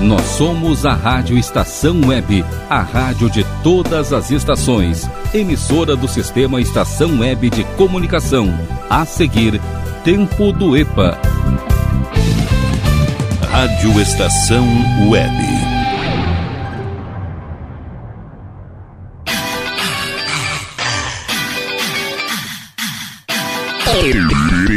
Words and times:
Nós 0.00 0.22
somos 0.22 0.84
a 0.84 0.92
Rádio 0.92 1.38
Estação 1.38 2.00
Web, 2.06 2.44
a 2.68 2.80
rádio 2.82 3.30
de 3.30 3.44
todas 3.62 4.12
as 4.12 4.30
estações, 4.30 5.08
emissora 5.32 5.96
do 5.96 6.06
sistema 6.06 6.60
Estação 6.60 7.20
Web 7.20 7.50
de 7.50 7.64
Comunicação. 7.76 8.52
A 8.90 9.06
seguir, 9.06 9.60
Tempo 10.04 10.52
do 10.52 10.76
EPA. 10.76 11.18
Rádio 13.50 14.00
Estação 14.00 14.64
Web. 15.08 15.32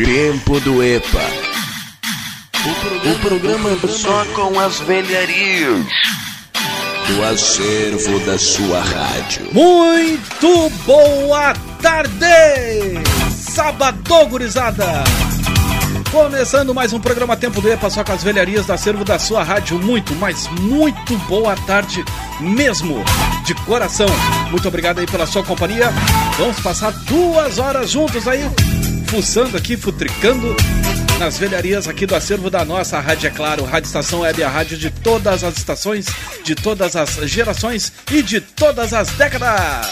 Tempo 0.05 0.59
do 0.61 0.81
EPA. 0.81 1.38
O 2.61 3.19
programa 3.21 3.69
só 3.87 4.25
com 4.35 4.59
as 4.59 4.81
velharias 4.81 5.85
do 7.07 7.23
acervo 7.23 8.19
da 8.25 8.37
sua 8.37 8.81
rádio. 8.81 9.47
Muito 9.53 10.69
boa 10.85 11.53
tarde! 11.81 12.99
Sábado, 13.31 14.25
gurizada! 14.27 15.05
Começando 16.11 16.75
mais 16.75 16.91
um 16.91 16.99
programa 16.99 17.37
Tempo 17.37 17.61
do 17.61 17.71
EPA, 17.71 17.89
só 17.89 18.03
com 18.03 18.11
as 18.11 18.23
velharias 18.25 18.65
do 18.65 18.73
acervo 18.73 19.05
da 19.05 19.17
sua 19.17 19.41
rádio. 19.41 19.79
Muito, 19.79 20.13
mas 20.15 20.49
muito 20.59 21.17
boa 21.29 21.55
tarde 21.65 22.03
mesmo, 22.41 23.05
de 23.45 23.53
coração. 23.63 24.07
Muito 24.51 24.67
obrigado 24.67 24.99
aí 24.99 25.07
pela 25.07 25.25
sua 25.25 25.45
companhia. 25.45 25.93
Vamos 26.37 26.59
passar 26.59 26.91
duas 26.91 27.57
horas 27.57 27.89
juntos 27.89 28.27
aí, 28.27 28.43
fuçando 29.07 29.55
aqui, 29.55 29.77
futricando 29.77 30.53
nas 31.19 31.37
velharias 31.37 31.87
aqui 31.87 32.05
do 32.05 32.15
acervo 32.15 32.49
da 32.49 32.63
nossa 32.63 32.97
Rádio 32.99 33.27
É 33.27 33.29
Claro, 33.29 33.65
Rádio 33.65 33.87
Estação 33.87 34.21
Web, 34.21 34.41
a 34.41 34.47
rádio 34.47 34.77
de 34.77 34.89
todas 34.89 35.43
as 35.43 35.57
estações, 35.57 36.05
de 36.45 36.55
todas 36.55 36.95
as 36.95 37.09
gerações 37.29 37.91
e 38.09 38.23
de 38.23 38.39
todas 38.39 38.93
as 38.93 39.09
décadas. 39.09 39.85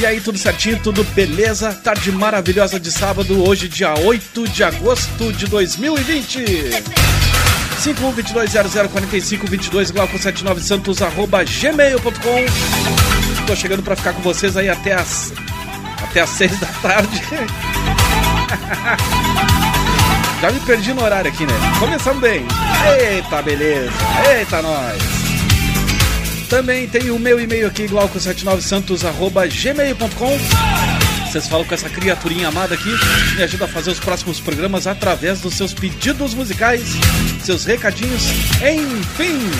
E 0.00 0.06
aí, 0.06 0.20
tudo 0.20 0.36
certinho, 0.36 0.80
tudo 0.82 1.04
beleza? 1.04 1.72
Tarde 1.72 2.10
maravilhosa 2.10 2.80
de 2.80 2.90
sábado, 2.90 3.48
hoje, 3.48 3.68
dia 3.68 3.96
8 3.96 4.48
de 4.48 4.64
agosto 4.64 5.32
de 5.32 5.46
2020. 5.46 6.44
5122004522 7.84 9.92
Glauco79 9.92 10.60
Santos 10.60 11.00
arroba 11.00 11.44
gmail.com 11.44 13.46
Tô 13.46 13.54
chegando 13.54 13.82
pra 13.82 13.94
ficar 13.94 14.14
com 14.14 14.22
vocês 14.22 14.56
aí 14.56 14.68
até 14.68 14.94
as 14.94 15.32
até 16.02 16.22
as 16.22 16.30
6 16.30 16.58
da 16.58 16.66
tarde. 16.66 17.22
Já 20.40 20.50
me 20.50 20.60
perdi 20.60 20.92
no 20.92 21.02
horário 21.02 21.30
aqui, 21.30 21.46
né? 21.46 21.54
Começando 21.78 22.20
bem. 22.20 22.44
Eita, 23.00 23.40
beleza. 23.42 23.92
Eita, 24.36 24.60
nós. 24.62 24.98
Também 26.48 26.86
tem 26.86 27.10
o 27.10 27.18
meu 27.18 27.40
e-mail 27.40 27.66
aqui, 27.66 27.88
glauco79santos.gmail.com 27.88 30.38
Vocês 31.26 31.48
falam 31.48 31.66
com 31.66 31.74
essa 31.74 31.90
criaturinha 31.90 32.46
amada 32.48 32.74
aqui, 32.74 32.94
me 33.34 33.42
ajuda 33.42 33.64
a 33.64 33.68
fazer 33.68 33.90
os 33.90 33.98
próximos 33.98 34.38
programas 34.38 34.86
através 34.86 35.40
dos 35.40 35.54
seus 35.54 35.74
pedidos 35.74 36.34
musicais, 36.34 36.82
seus 37.42 37.64
recadinhos, 37.64 38.22
enfim. 38.62 39.50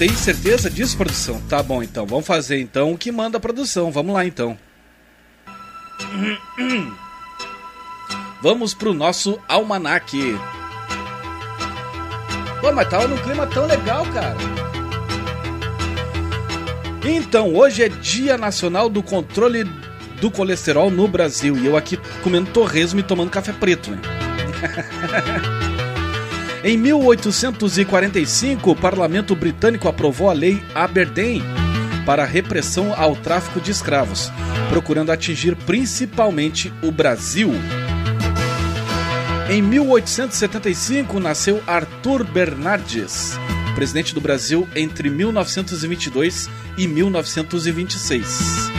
Tem 0.00 0.08
certeza 0.16 0.70
disso, 0.70 0.96
produção? 0.96 1.42
Tá 1.42 1.62
bom, 1.62 1.82
então. 1.82 2.06
Vamos 2.06 2.26
fazer 2.26 2.58
então 2.58 2.92
o 2.92 2.96
que 2.96 3.12
manda 3.12 3.36
a 3.36 3.40
produção. 3.40 3.92
Vamos 3.92 4.14
lá, 4.14 4.24
então. 4.24 4.56
Vamos 8.40 8.72
pro 8.72 8.94
nosso 8.94 9.38
almanaque. 9.46 10.38
Pô, 12.62 12.72
mas 12.72 12.88
tava 12.88 13.08
num 13.08 13.18
clima 13.18 13.46
tão 13.46 13.66
legal, 13.66 14.06
cara. 14.06 14.38
Então, 17.04 17.54
hoje 17.54 17.82
é 17.82 17.90
Dia 17.90 18.38
Nacional 18.38 18.88
do 18.88 19.02
Controle 19.02 19.64
do 20.18 20.30
Colesterol 20.30 20.90
no 20.90 21.06
Brasil. 21.06 21.58
E 21.58 21.66
eu 21.66 21.76
aqui 21.76 21.98
comendo 22.22 22.50
torresmo 22.52 23.00
e 23.00 23.02
tomando 23.02 23.28
café 23.28 23.52
preto, 23.52 23.90
né? 23.90 23.98
Em 26.62 26.76
1845, 26.76 28.70
o 28.70 28.76
parlamento 28.76 29.34
britânico 29.34 29.88
aprovou 29.88 30.28
a 30.28 30.34
Lei 30.34 30.62
Aberdeen 30.74 31.42
para 32.04 32.24
a 32.24 32.26
repressão 32.26 32.92
ao 32.94 33.16
tráfico 33.16 33.62
de 33.62 33.70
escravos, 33.70 34.30
procurando 34.68 35.10
atingir 35.10 35.56
principalmente 35.56 36.70
o 36.82 36.92
Brasil. 36.92 37.50
Em 39.48 39.62
1875, 39.62 41.18
nasceu 41.18 41.62
Arthur 41.66 42.24
Bernardes, 42.24 43.38
presidente 43.74 44.14
do 44.14 44.20
Brasil 44.20 44.68
entre 44.76 45.08
1922 45.08 46.50
e 46.76 46.86
1926. 46.86 48.70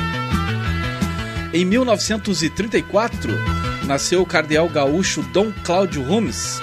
Em 1.51 1.65
1934, 1.65 3.33
nasceu 3.87 4.21
o 4.21 4.25
cardeal 4.25 4.69
gaúcho 4.69 5.23
Dom 5.33 5.51
Cláudio 5.63 6.03
Rumes, 6.03 6.61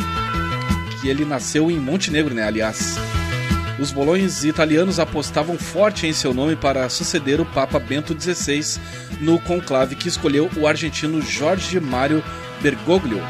que 1.00 1.08
ele 1.08 1.24
nasceu 1.24 1.70
em 1.70 1.78
Montenegro, 1.78 2.34
né, 2.34 2.44
aliás. 2.44 2.96
Os 3.78 3.92
bolões 3.92 4.44
italianos 4.44 4.98
apostavam 4.98 5.56
forte 5.56 6.06
em 6.06 6.12
seu 6.12 6.34
nome 6.34 6.56
para 6.56 6.88
suceder 6.88 7.40
o 7.40 7.46
Papa 7.46 7.78
Bento 7.78 8.16
XVI 8.18 8.80
no 9.20 9.38
conclave 9.38 9.94
que 9.94 10.08
escolheu 10.08 10.50
o 10.56 10.66
argentino 10.66 11.22
Jorge 11.22 11.78
Mário 11.78 12.22
Bergoglio. 12.60 13.20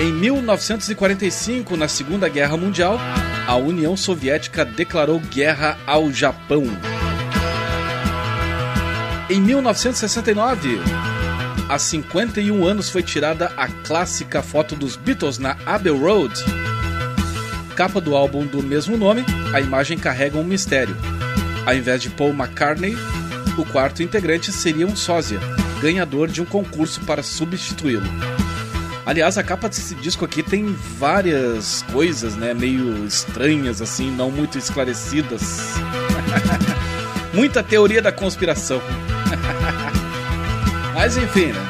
Em 0.00 0.12
1945, 0.12 1.76
na 1.76 1.86
Segunda 1.86 2.28
Guerra 2.28 2.56
Mundial, 2.56 2.98
a 3.46 3.54
União 3.54 3.96
Soviética 3.96 4.64
declarou 4.64 5.20
guerra 5.20 5.78
ao 5.86 6.10
Japão. 6.12 6.64
Em 9.30 9.40
1969, 9.40 10.80
há 11.72 11.78
51 11.78 12.66
anos 12.66 12.90
foi 12.90 13.02
tirada 13.02 13.50
a 13.56 13.66
clássica 13.66 14.42
foto 14.42 14.76
dos 14.76 14.94
Beatles 14.94 15.38
na 15.38 15.56
Abbey 15.64 15.90
Road. 15.90 16.34
Capa 17.74 17.98
do 17.98 18.14
álbum 18.14 18.44
do 18.44 18.62
mesmo 18.62 18.94
nome, 18.98 19.24
a 19.54 19.60
imagem 19.60 19.96
carrega 19.96 20.36
um 20.36 20.44
mistério. 20.44 20.94
Ao 21.64 21.74
invés 21.74 22.02
de 22.02 22.10
Paul 22.10 22.34
McCartney, 22.34 22.94
o 23.56 23.64
quarto 23.64 24.02
integrante 24.02 24.52
seria 24.52 24.86
um 24.86 24.94
sósia, 24.94 25.40
ganhador 25.80 26.28
de 26.28 26.42
um 26.42 26.44
concurso 26.44 27.00
para 27.06 27.22
substituí-lo. 27.22 28.06
Aliás, 29.06 29.38
a 29.38 29.42
capa 29.42 29.66
desse 29.66 29.94
disco 29.94 30.26
aqui 30.26 30.42
tem 30.42 30.76
várias 30.98 31.80
coisas, 31.90 32.36
né, 32.36 32.52
meio 32.52 33.06
estranhas 33.06 33.80
assim, 33.80 34.10
não 34.10 34.30
muito 34.30 34.58
esclarecidas. 34.58 35.72
Muita 37.32 37.62
teoria 37.62 38.02
da 38.02 38.12
conspiração. 38.12 38.82
Mas 41.02 41.16
enfim, 41.16 41.46
né? 41.46 41.60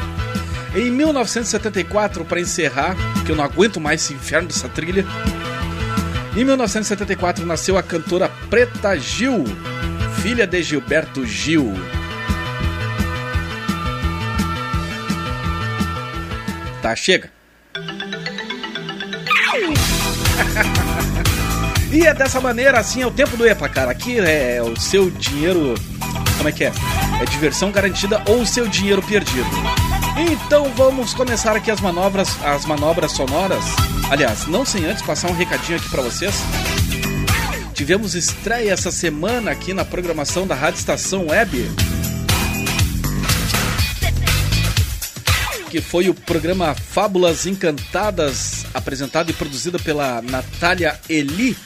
Em 0.76 0.90
1974, 0.90 2.22
para 2.22 2.38
encerrar, 2.38 2.94
que 3.24 3.32
eu 3.32 3.36
não 3.36 3.42
aguento 3.42 3.80
mais 3.80 4.02
esse 4.02 4.12
inferno 4.12 4.48
dessa 4.48 4.68
trilha. 4.68 5.06
Em 6.36 6.44
1974 6.44 7.46
nasceu 7.46 7.78
a 7.78 7.82
cantora 7.82 8.28
Preta 8.50 8.94
Gil, 8.98 9.44
filha 10.20 10.46
de 10.46 10.62
Gilberto 10.62 11.24
Gil. 11.24 11.72
Tá, 16.82 16.94
chega. 16.94 17.30
e 21.90 22.04
é 22.04 22.12
dessa 22.12 22.38
maneira, 22.38 22.78
assim, 22.78 23.00
é 23.00 23.06
o 23.06 23.10
tempo 23.10 23.34
do 23.38 23.46
EPA, 23.46 23.66
cara. 23.70 23.92
Aqui 23.92 24.18
é 24.18 24.60
o 24.62 24.78
seu 24.78 25.10
dinheiro. 25.10 25.72
Como 26.36 26.50
é 26.50 26.52
que 26.52 26.64
é? 26.64 26.72
É 27.20 27.24
diversão 27.24 27.70
garantida 27.70 28.22
ou 28.26 28.44
seu 28.46 28.66
dinheiro 28.66 29.02
perdido. 29.02 29.48
Então 30.30 30.70
vamos 30.74 31.14
começar 31.14 31.56
aqui 31.56 31.70
as 31.70 31.80
manobras, 31.80 32.36
as 32.44 32.64
manobras 32.64 33.12
sonoras. 33.12 33.64
Aliás, 34.10 34.46
não 34.46 34.64
sem 34.64 34.84
antes 34.84 35.02
passar 35.02 35.30
um 35.30 35.34
recadinho 35.34 35.78
aqui 35.78 35.88
para 35.88 36.02
vocês. 36.02 36.34
Tivemos 37.74 38.14
estreia 38.14 38.72
essa 38.72 38.90
semana 38.90 39.50
aqui 39.50 39.72
na 39.72 39.84
programação 39.84 40.46
da 40.46 40.54
Rádio 40.54 40.78
Estação 40.78 41.28
Web. 41.28 41.70
Que 45.70 45.80
foi 45.80 46.08
o 46.10 46.14
programa 46.14 46.74
Fábulas 46.74 47.46
Encantadas, 47.46 48.66
apresentado 48.74 49.30
e 49.30 49.32
produzido 49.32 49.78
pela 49.80 50.20
Natália 50.20 51.00
Eli. 51.08 51.56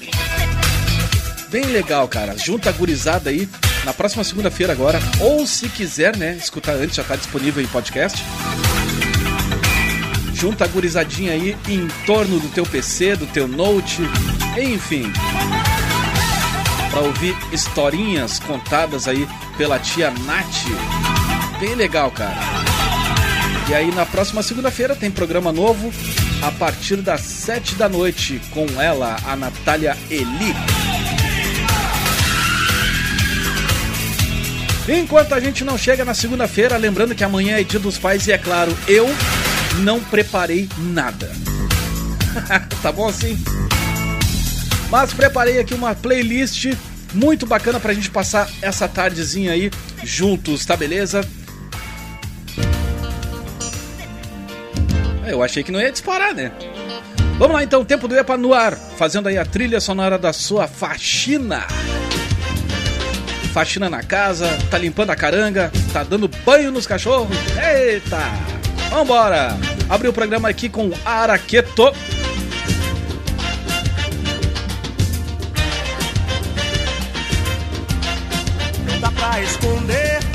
Bem 1.50 1.65
legal, 1.67 2.06
cara. 2.06 2.38
Junta 2.38 2.71
a 2.71 2.73
gurizada 2.73 3.31
aí 3.31 3.49
na 3.87 3.94
próxima 3.94 4.25
segunda-feira 4.25 4.73
agora, 4.73 4.99
ou 5.21 5.47
se 5.47 5.69
quiser, 5.69 6.17
né, 6.17 6.33
escutar 6.33 6.73
antes, 6.73 6.97
já 6.97 7.03
está 7.03 7.15
disponível 7.15 7.62
em 7.62 7.69
podcast. 7.69 8.21
Junta 10.35 10.65
a 10.65 10.67
gurizadinha 10.67 11.31
aí 11.31 11.56
em 11.69 11.87
torno 12.05 12.41
do 12.41 12.49
teu 12.49 12.67
PC, 12.67 13.15
do 13.15 13.27
teu 13.29 13.47
Note, 13.47 14.03
enfim. 14.61 15.05
Para 16.91 17.00
ouvir 17.00 17.37
historinhas 17.53 18.41
contadas 18.41 19.06
aí 19.06 19.25
pela 19.56 19.79
tia 19.79 20.11
Nath. 20.11 20.65
Bem 21.61 21.77
legal, 21.77 22.11
cara. 22.11 22.37
E 23.69 23.75
aí 23.75 23.94
na 23.94 24.05
próxima 24.05 24.43
segunda-feira 24.43 24.97
tem 24.97 25.12
programa 25.12 25.53
novo 25.53 25.93
a 26.43 26.50
partir 26.50 26.97
das 26.97 27.21
sete 27.21 27.77
da 27.77 27.88
noite 27.88 28.41
com 28.50 28.67
ela, 28.83 29.17
a 29.25 29.37
Natália 29.37 29.97
Eli. 30.11 30.55
Enquanto 34.88 35.35
a 35.35 35.41
gente 35.41 35.65
não 35.65 35.77
chega 35.77 36.05
na 36.05 36.15
segunda-feira, 36.15 36.77
lembrando 36.77 37.15
que 37.15 37.25
amanhã 37.25 37.59
é 37.59 37.65
dia 37.65 37.81
dos 37.81 37.99
pais 37.99 38.27
e 38.29 38.33
é 38.33 38.38
claro, 38.38 38.77
eu 38.87 39.09
não 39.81 40.00
preparei 40.00 40.69
nada. 40.79 41.29
tá 42.81 42.93
bom 42.93 43.09
assim? 43.09 43.37
Mas 44.88 45.12
preparei 45.12 45.59
aqui 45.59 45.75
uma 45.75 45.94
playlist 45.94 46.73
muito 47.12 47.47
bacana 47.47 47.81
pra 47.81 47.93
gente 47.93 48.11
passar 48.11 48.49
essa 48.62 48.87
tardezinha 48.87 49.53
aí 49.53 49.73
juntos, 50.05 50.65
tá 50.65 50.77
beleza? 50.77 51.27
Eu 55.27 55.43
achei 55.43 55.65
que 55.65 55.73
não 55.73 55.81
ia 55.81 55.91
disparar, 55.91 56.33
né? 56.33 56.53
Vamos 57.38 57.56
lá 57.56 57.65
então, 57.65 57.85
tempo 57.85 58.06
do 58.06 58.17
EPA 58.17 58.37
no 58.37 58.55
ar, 58.55 58.77
fazendo 58.77 59.29
aí 59.29 59.37
a 59.37 59.44
trilha 59.44 59.81
sonora 59.81 60.17
da 60.17 60.33
sua 60.33 60.69
faxina 60.69 61.67
faxina 63.56 63.88
na 63.88 64.03
casa, 64.03 64.47
tá 64.70 64.76
limpando 64.76 65.08
a 65.08 65.17
caranga, 65.17 65.73
tá 65.91 66.05
dando 66.05 66.29
banho 66.44 66.70
nos 66.70 66.87
cachorros. 66.87 67.35
Eita! 67.56 68.20
Vambora! 68.91 69.56
Abri 69.88 70.08
o 70.08 70.12
programa 70.12 70.47
aqui 70.47 70.69
com 70.69 70.93
Araqueto. 71.06 71.91
Não 78.91 79.00
Dá 79.00 79.11
pra 79.11 79.41
esconder 79.41 80.25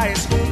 high 0.00 0.14
school. 0.14 0.49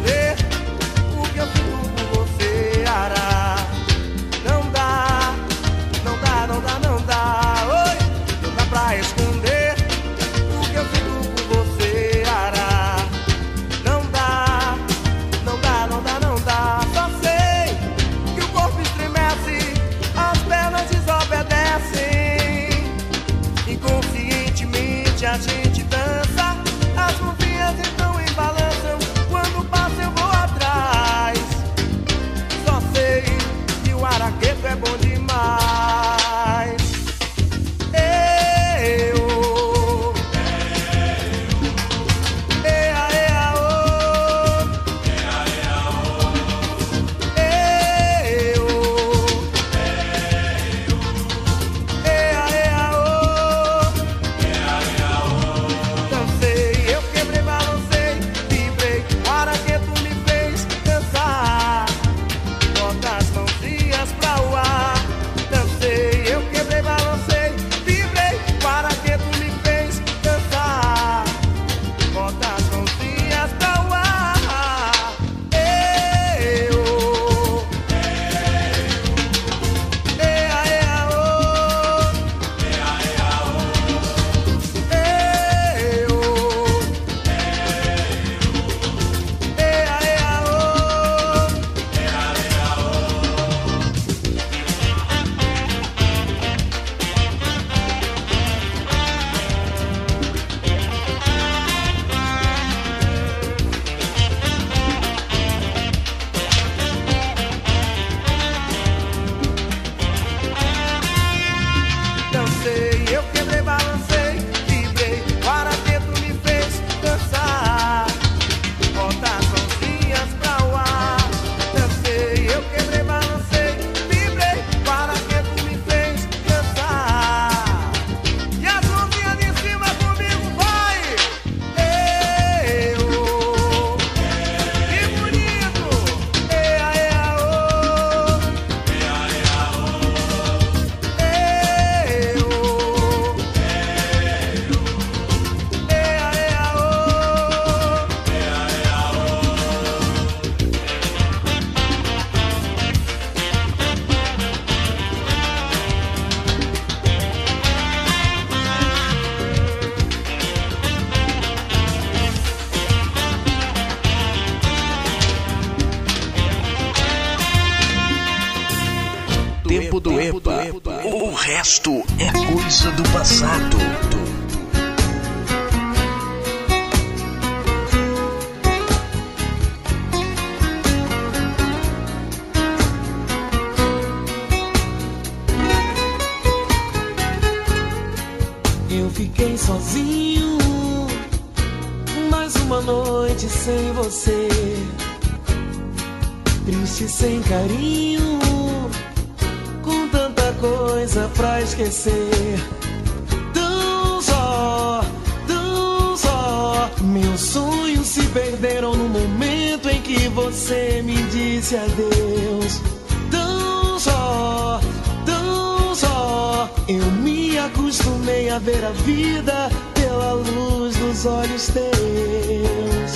Vida 219.09 219.71
pela 219.95 220.33
luz 220.35 220.95
dos 220.97 221.25
olhos 221.25 221.69
teus. 221.69 223.11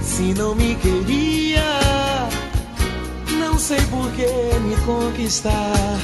Se 0.00 0.32
não 0.34 0.54
me 0.54 0.76
queria, 0.76 1.64
não 3.40 3.58
sei 3.58 3.80
por 3.90 4.08
que 4.12 4.28
me 4.60 4.76
conquistar. 4.86 5.98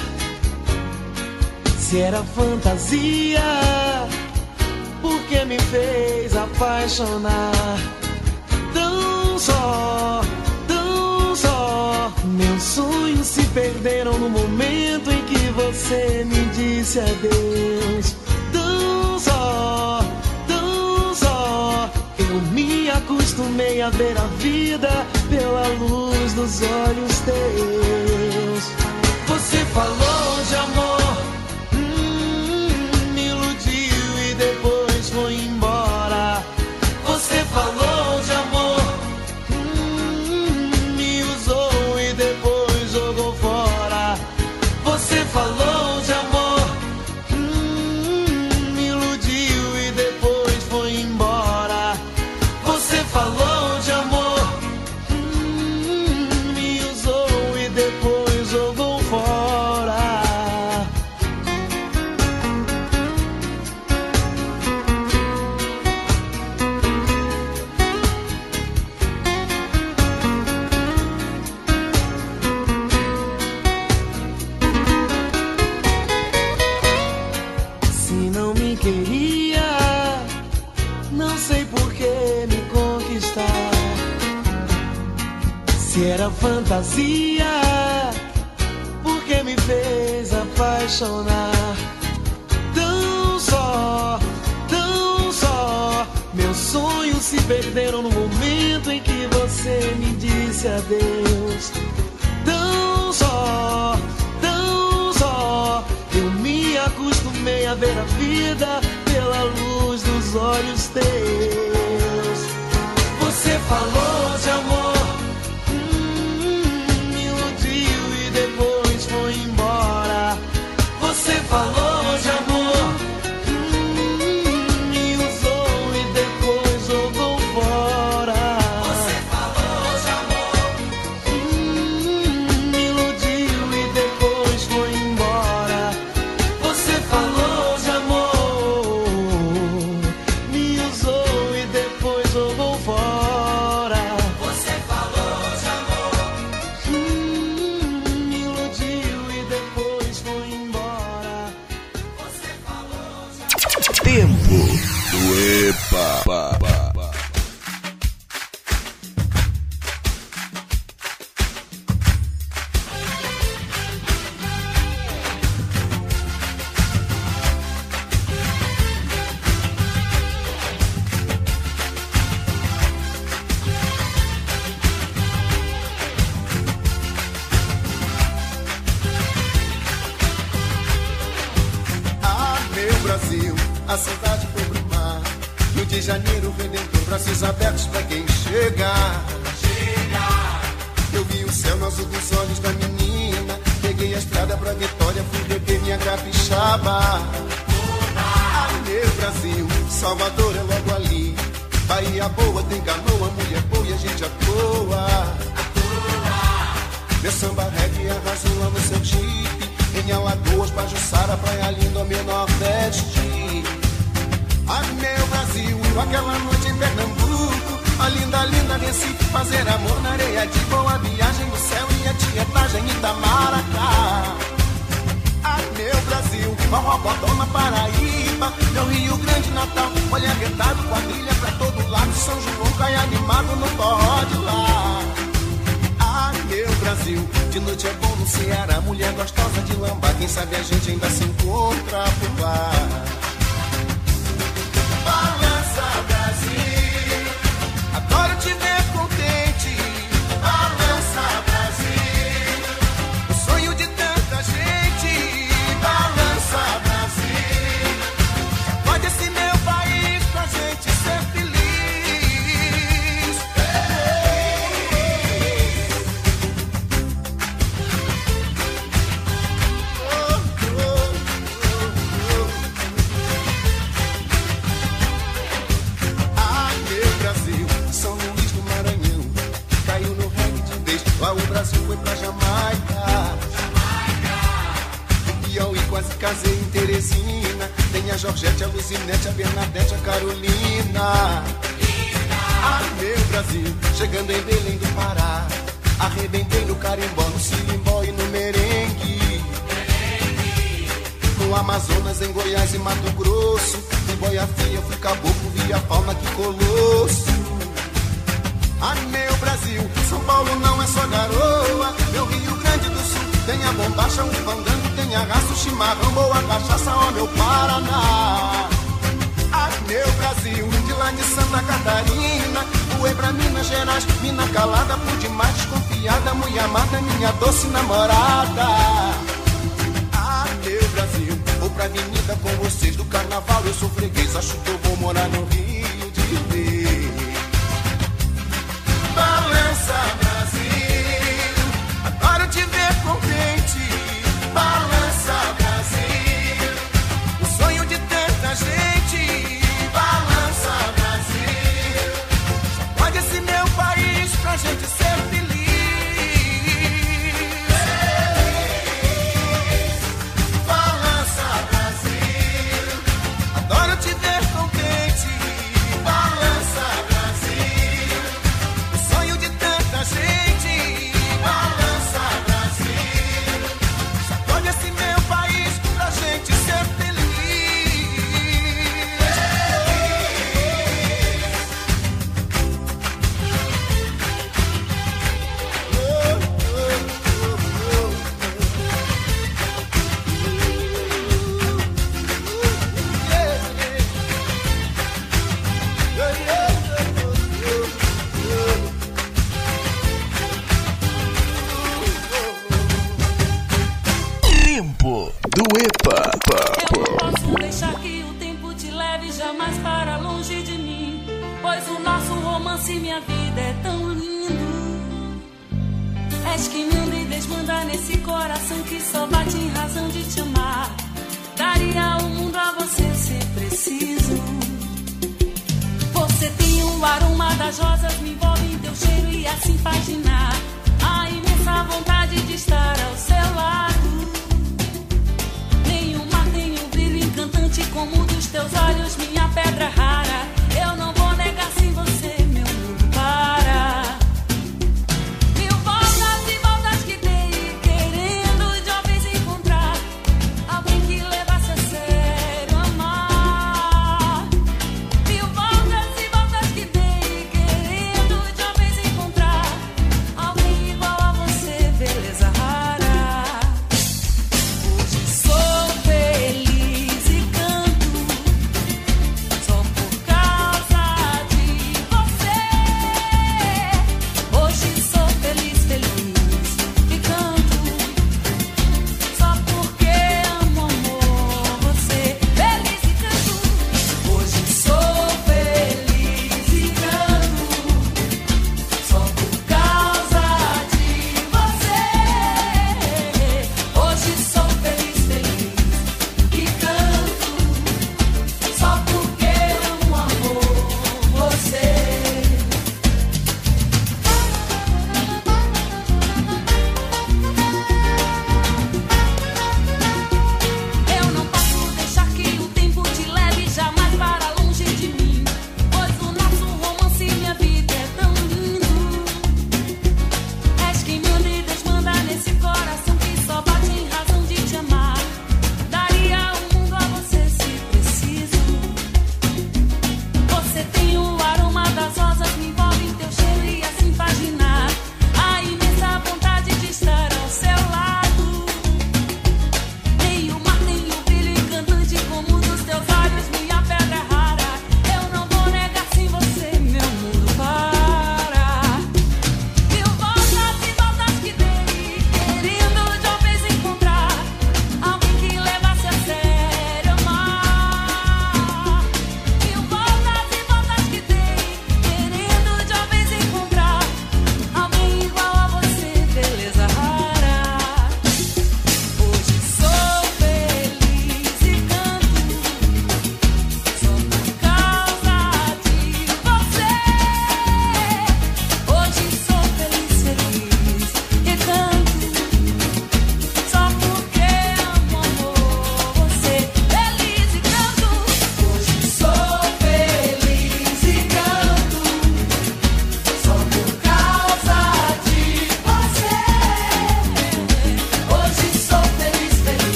Se 1.78 2.00
era 2.00 2.24
fantasia, 2.24 3.40
por 5.00 5.20
que 5.28 5.44
me 5.44 5.60
fez 5.60 6.36
apaixonar? 6.36 7.78
Tão 8.74 9.38
só, 9.38 10.22
tão 10.66 11.36
só. 11.36 12.12
Meus 12.24 12.62
sonhos 12.64 13.26
se 13.28 13.44
perderam 13.44 14.18
no 14.18 14.28
momento 14.28 15.05
você 15.86 16.24
me 16.24 16.44
disse 16.46 16.98
adeus. 16.98 18.16
Tão 18.52 19.18
só. 19.20 20.00
Eu 22.18 22.40
me 22.52 22.90
acostumei 22.90 23.80
a 23.80 23.90
ver 23.90 24.18
a 24.18 24.26
vida 24.38 25.06
pela 25.30 25.68
luz 25.78 26.32
dos 26.32 26.60
olhos 26.62 27.20
teus. 27.20 28.64
Você 29.28 29.58
falou 29.66 30.05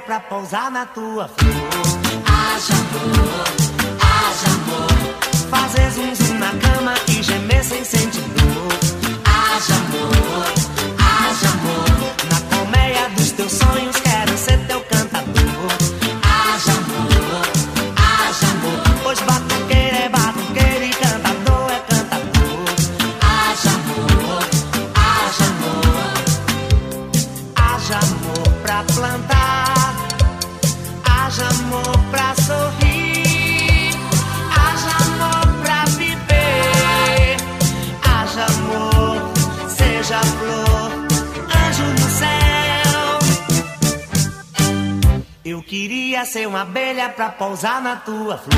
pra 0.00 0.20
pousar 0.20 0.70
na 0.70 0.86
tua 0.86 1.28
flor. 1.28 1.54
Haja 2.26 2.74
amor, 2.74 3.44
haja 4.00 4.48
amor. 4.48 4.90
Fazer 5.50 5.90
zum 5.90 6.38
na 6.38 6.50
cama 6.58 6.94
e 7.08 7.22
gemer. 7.22 7.39
Queria 45.70 46.24
ser 46.24 46.48
uma 46.48 46.62
abelha 46.62 47.08
pra 47.10 47.28
pousar 47.28 47.80
na 47.80 47.94
tua 47.94 48.36
flor. 48.38 48.50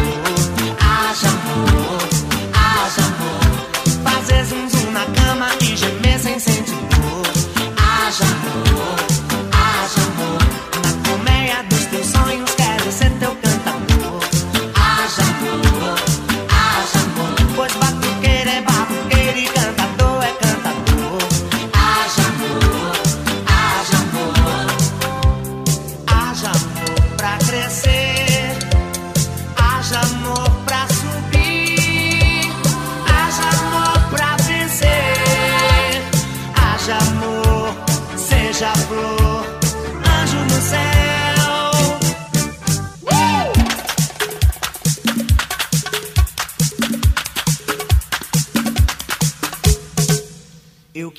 Haja 0.80 1.28
amor, 1.28 2.08
haja 2.54 3.02
amor. 3.04 4.10
Fazer 4.10 4.46
zum 4.46 4.66
zum 4.70 4.92
na 4.92 5.04
cama 5.04 5.48
e 5.60 5.76
gemer 5.76 6.18
sem 6.18 6.38
sentir 6.38 6.72
dor. 6.72 7.26
Haja 7.76 8.24
amor. 8.24 9.11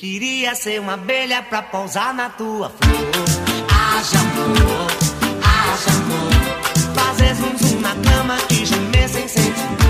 Queria 0.04 0.54
ser 0.54 0.82
uma 0.82 0.92
abelha 0.92 1.42
pra 1.42 1.62
pousar 1.62 2.12
na 2.12 2.28
tua 2.28 2.68
flor. 2.68 3.24
Haja 3.70 4.18
amor, 4.20 4.90
haja 5.42 5.90
amor. 5.96 6.94
Fazer 6.94 7.34
zum, 7.34 7.56
zum 7.56 7.80
na 7.80 7.94
cama 7.94 8.36
que 8.46 8.66
gemer 8.66 9.08
sem 9.08 9.26
sentimento. 9.26 9.83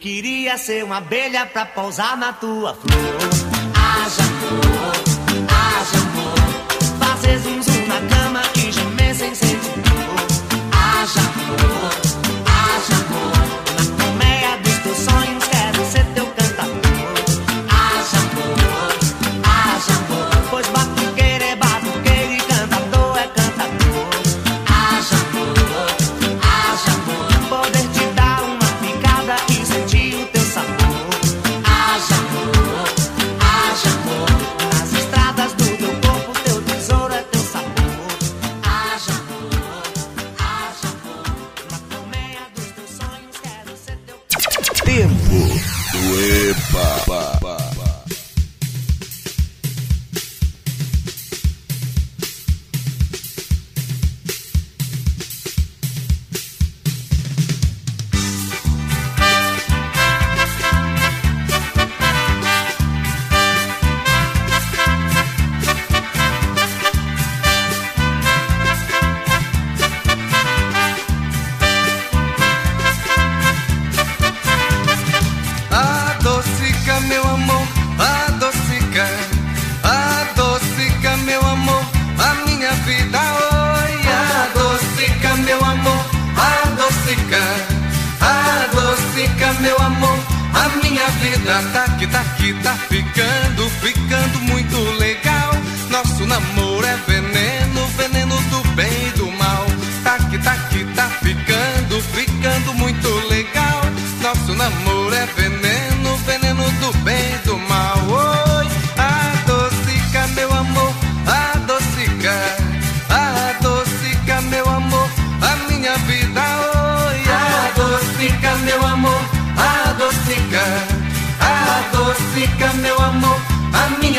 queria 0.00 0.56
ser 0.56 0.82
uma 0.82 0.96
abelha 0.96 1.44
pra 1.44 1.66
pousar 1.66 2.16
na 2.16 2.32
tua 2.32 2.74
flor. 2.74 2.96
Haja 3.74 4.22
amor, 4.22 4.96
haja 5.46 5.98
amor, 5.98 7.06
fazer 7.06 7.38
zum 7.40 7.62
zum 7.62 7.86
na 7.86 8.00
cama 8.08 8.42
e 8.56 8.72
gemer 8.72 9.14
sem 9.14 9.34
ser. 9.34 9.59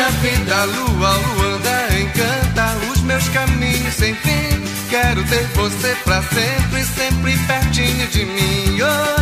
minha 0.02 0.10
vida, 0.22 0.56
a 0.56 0.64
lua, 0.64 1.10
a 1.10 1.18
luanda 1.18 2.00
encanta 2.00 2.76
os 2.92 3.02
meus 3.02 3.28
caminhos 3.30 3.94
sem 3.94 4.16
fim. 4.16 4.64
Quero 4.90 5.24
ter 5.26 5.46
você 5.54 5.96
pra 6.04 6.24
sempre, 6.24 6.84
sempre 6.84 7.38
pertinho 7.46 8.08
de 8.08 8.26
mim. 8.26 8.82
Oh. 8.82 9.21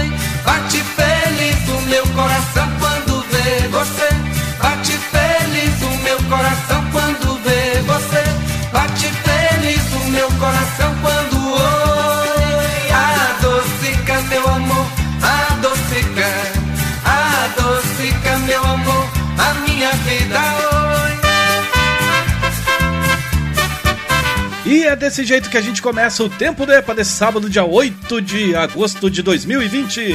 Desse 25.00 25.24
jeito 25.24 25.50
que 25.50 25.58
a 25.58 25.62
gente 25.62 25.82
começa 25.82 26.22
o 26.24 26.30
Tempo 26.30 26.66
do 26.66 26.74
EPA 26.74 26.94
desse 26.94 27.12
sábado, 27.12 27.50
dia 27.50 27.64
8 27.64 28.22
de 28.22 28.54
agosto 28.54 29.10
de 29.10 29.24
2020. 29.24 30.14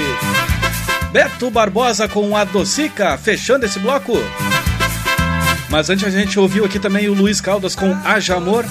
Beto 1.10 1.50
Barbosa 1.50 2.06
com 2.06 2.36
a 2.36 2.44
Docica, 2.44 3.16
fechando 3.16 3.64
esse 3.64 3.78
bloco. 3.78 4.12
Mas 5.70 5.88
antes 5.88 6.04
a 6.04 6.10
gente 6.10 6.38
ouviu 6.38 6.66
aqui 6.66 6.78
também 6.78 7.08
o 7.08 7.14
Luiz 7.14 7.40
Caldas 7.40 7.74
com 7.74 7.96
Haja 8.04 8.36
Amor, 8.36 8.66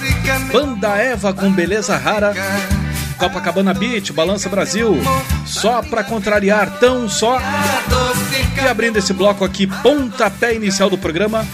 Banda 0.52 0.90
Eva 0.90 1.34
com 1.34 1.52
Beleza 1.52 1.98
Rara, 1.98 2.34
Copacabana 3.18 3.74
Beach, 3.74 4.14
Balança 4.14 4.48
Brasil, 4.50 4.96
Só 5.46 5.82
Pra 5.82 6.04
Contrariar, 6.04 6.78
Tão 6.80 7.10
Só. 7.10 7.40
E 8.64 8.68
abrindo 8.68 8.98
esse 8.98 9.12
bloco 9.12 9.44
aqui, 9.44 9.68
pontapé 9.68 10.56
inicial 10.56 10.90
do 10.90 10.98
programa, 10.98 11.46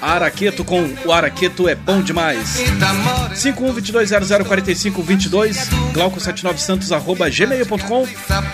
Araqueto 0.00 0.64
com 0.64 0.88
O 1.04 1.12
Araqueto 1.12 1.68
é 1.68 1.74
Bom 1.74 2.00
Demais. 2.00 2.56
5122004522, 3.34 5.68
glauco79santos 5.92 6.90
arroba 6.90 7.28
gmail.com. 7.28 8.08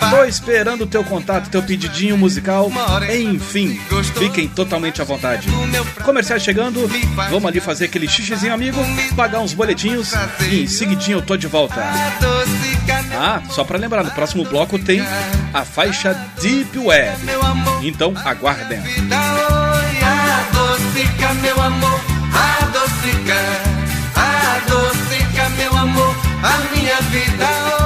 Tô 0.09 0.25
esperando 0.25 0.81
o 0.81 0.87
teu 0.87 1.05
contato, 1.05 1.49
teu 1.49 1.63
pedidinho 1.63 2.17
musical. 2.17 2.69
Enfim, 3.09 3.79
fiquem 4.19 4.49
totalmente 4.49 5.01
à 5.01 5.05
vontade. 5.05 5.47
Comerciais 6.03 6.43
chegando, 6.43 6.85
vamos 7.29 7.45
ali 7.45 7.61
fazer 7.61 7.85
aquele 7.85 8.09
xixizinho 8.09 8.53
amigo, 8.53 8.81
pagar 9.15 9.39
uns 9.39 9.53
boletinhos 9.53 10.11
e 10.49 10.63
em 10.63 10.67
seguidinho 10.67 11.19
eu 11.19 11.21
tô 11.21 11.37
de 11.37 11.47
volta. 11.47 11.81
Ah, 13.23 13.39
só 13.51 13.63
para 13.63 13.77
lembrar, 13.77 14.03
no 14.03 14.09
próximo 14.09 14.43
bloco 14.43 14.79
tem 14.79 14.99
a 15.53 15.63
faixa 15.63 16.11
Deep 16.41 16.75
Web. 16.79 17.15
Então 17.83 18.15
aguardem. 18.25 18.79
Adocica, 20.01 21.33
meu 21.35 21.61
amor, 21.61 22.01
adocica, 22.33 23.37
adocica, 24.15 25.49
meu 25.55 25.77
amor, 25.77 26.15
a 26.41 26.75
minha 26.75 26.99
vida. 27.11 27.80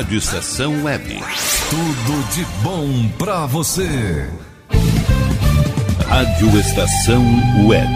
Rádio 0.00 0.16
Estação 0.16 0.82
Web. 0.82 1.22
Tudo 1.68 2.34
de 2.34 2.42
bom 2.62 3.06
pra 3.18 3.44
você. 3.44 4.30
Rádio 6.08 6.58
Estação 6.58 7.22
Web. 7.66 7.86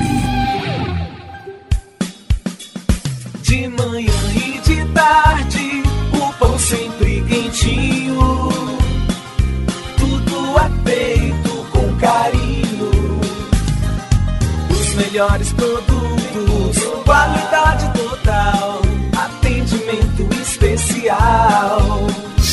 De 3.40 3.68
manhã 3.68 4.12
e 4.34 4.60
de 4.60 4.84
tarde, 4.92 5.82
o 6.12 6.32
pão 6.34 6.58
sempre 6.58 7.24
quentinho. 7.26 8.50
Tudo 9.96 10.58
é 10.58 10.90
feito 10.90 11.66
com 11.72 11.96
carinho. 11.96 13.20
Os 14.68 14.94
melhores 14.94 15.54
produtos, 15.54 16.84
qualidade 17.06 17.53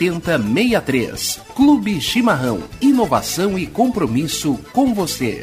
7063. 0.00 1.40
Clube 1.54 2.00
Chimarrão. 2.00 2.62
Inovação 2.80 3.58
e 3.58 3.66
compromisso 3.66 4.58
com 4.72 4.94
você. 4.94 5.42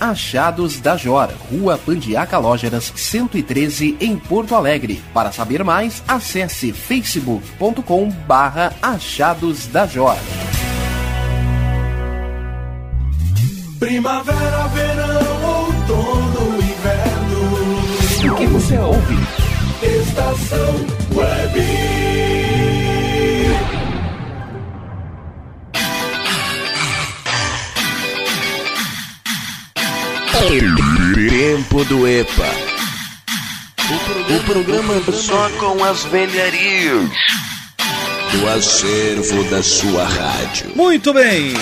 Achados 0.00 0.80
da 0.80 0.96
Jor, 0.96 1.30
Rua 1.50 1.78
Pandiaca 1.78 2.38
Lógeras, 2.38 2.92
113, 2.94 3.96
em 4.00 4.16
Porto 4.16 4.54
Alegre. 4.54 5.02
Para 5.12 5.32
saber 5.32 5.62
mais, 5.64 6.02
acesse 6.06 6.72
facebook.com 6.72 8.10
barra 8.26 8.72
Achados 8.82 9.66
da 9.66 9.86
Jor. 9.86 10.16
Primavera, 13.78 14.66
verão, 14.68 15.66
outono, 15.66 16.62
inverno. 16.62 17.26
O 18.32 18.36
que 18.36 18.46
você 18.46 18.78
ouve? 18.78 19.16
Estação 19.82 20.74
Web. 21.14 21.85
Tempo 30.38 31.82
do 31.86 32.06
EPA. 32.06 32.50
O 34.28 34.44
programa 34.44 34.94
só 35.10 35.48
com 35.58 35.82
as 35.82 36.04
velharias 36.04 37.10
do 38.30 38.48
acervo 38.50 39.42
da 39.44 39.62
sua 39.62 40.04
rádio. 40.04 40.72
Muito 40.76 41.14
bem. 41.14 41.54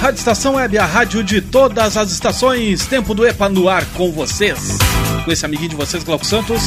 Rádio 0.00 0.18
Estação 0.18 0.56
Web, 0.56 0.76
a 0.76 0.84
rádio 0.84 1.22
de 1.22 1.40
todas 1.40 1.96
as 1.96 2.10
estações. 2.10 2.86
Tempo 2.86 3.14
do 3.14 3.24
EPA 3.24 3.48
no 3.48 3.68
ar 3.68 3.84
com 3.94 4.10
vocês. 4.10 4.78
Com 5.24 5.30
esse 5.30 5.46
amiguinho 5.46 5.70
de 5.70 5.76
vocês, 5.76 6.02
Glauco 6.02 6.26
Santos. 6.26 6.62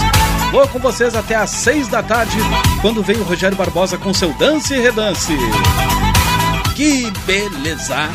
Vou 0.53 0.65
com 0.69 0.79
vocês 0.79 1.15
até 1.15 1.35
às 1.35 1.49
seis 1.49 1.89
da 1.89 2.01
tarde, 2.01 2.37
quando 2.81 3.03
vem 3.03 3.17
o 3.17 3.23
Rogério 3.23 3.57
Barbosa 3.57 3.97
com 3.97 4.13
seu 4.13 4.31
Dance 4.35 4.73
e 4.73 4.79
Redance. 4.79 5.37
Que 6.75 7.11
beleza! 7.25 8.09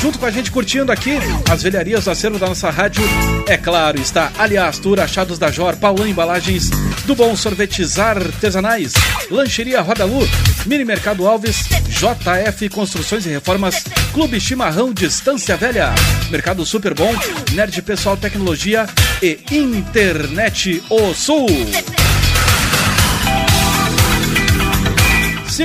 Junto 0.00 0.18
com 0.18 0.24
a 0.24 0.30
gente 0.30 0.50
curtindo 0.50 0.90
aqui 0.90 1.18
as 1.50 1.62
velharias 1.62 2.04
do 2.04 2.10
acervo 2.10 2.38
da 2.38 2.46
nossa 2.46 2.70
rádio, 2.70 3.02
é 3.46 3.58
claro, 3.58 4.00
está 4.00 4.32
Aliás 4.38 4.78
Tour, 4.78 4.98
Achados 4.98 5.38
da 5.38 5.50
Jor, 5.50 5.76
Paulão 5.76 6.06
Embalagens, 6.06 6.70
do 7.04 7.14
Bom 7.14 7.36
Sorvetes 7.36 7.98
Artesanais, 7.98 8.94
Lancheria 9.30 9.82
Rodalu, 9.82 10.26
Mini 10.64 10.86
Mercado 10.86 11.28
Alves, 11.28 11.68
JF 11.88 12.70
Construções 12.70 13.26
e 13.26 13.28
Reformas, 13.28 13.84
Clube 14.14 14.40
Chimarrão 14.40 14.90
Distância 14.94 15.54
Velha, 15.54 15.94
Mercado 16.30 16.64
Super 16.64 16.94
Bom, 16.94 17.14
Nerd 17.52 17.82
Pessoal 17.82 18.16
Tecnologia 18.16 18.86
e 19.22 19.38
Internet 19.52 20.82
O 20.88 21.12
Sul. 21.12 21.46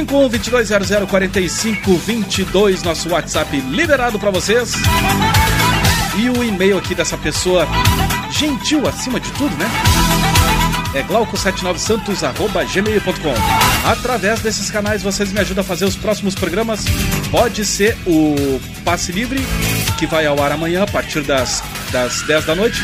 5122004522, 0.04 2.84
nosso 2.84 3.08
WhatsApp 3.10 3.58
liberado 3.70 4.20
para 4.20 4.30
vocês. 4.30 4.74
E 6.18 6.30
o 6.30 6.44
e-mail 6.44 6.78
aqui 6.78 6.94
dessa 6.94 7.18
pessoa 7.18 7.66
gentil 8.32 8.86
acima 8.88 9.20
de 9.20 9.32
tudo, 9.32 9.56
né? 9.56 9.68
É 10.94 11.02
glauco79santos.gmail.com 11.04 13.34
Através 13.90 14.42
desses 14.42 14.70
canais 14.70 15.02
vocês 15.04 15.32
me 15.32 15.40
ajudam 15.40 15.62
a 15.62 15.66
fazer 15.66 15.86
os 15.86 15.96
próximos 15.96 16.36
programas. 16.36 16.84
Pode 17.32 17.64
ser 17.66 17.98
o 18.06 18.60
Passe 18.84 19.14
Livre, 19.14 19.40
que 19.98 20.06
vai 20.08 20.26
ao 20.26 20.42
ar 20.42 20.52
amanhã 20.52 20.84
a 20.84 20.88
partir 20.88 21.22
das, 21.22 21.64
das 21.92 22.22
10 22.24 22.46
da 22.46 22.56
noite 22.56 22.82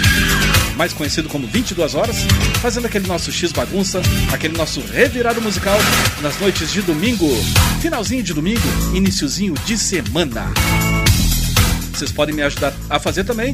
mais 0.76 0.94
conhecido 0.94 1.30
como 1.30 1.48
22 1.48 1.96
horas, 1.96 2.18
fazendo 2.62 2.86
aquele 2.86 3.08
nosso 3.08 3.32
X 3.32 3.52
bagunça, 3.52 4.02
aquele 4.32 4.58
nosso 4.58 4.82
revirado 4.82 5.42
musical 5.42 5.78
nas 6.22 6.40
noites 6.40 6.72
de 6.72 6.82
domingo, 6.82 7.28
finalzinho 7.82 8.24
de 8.24 8.34
domingo, 8.34 8.62
iniciozinho 8.94 9.54
de 9.66 9.78
semana. 9.78 10.52
Vocês 11.94 12.12
podem 12.12 12.34
me 12.34 12.42
ajudar 12.42 12.74
a 12.90 13.00
fazer 13.00 13.24
também 13.24 13.54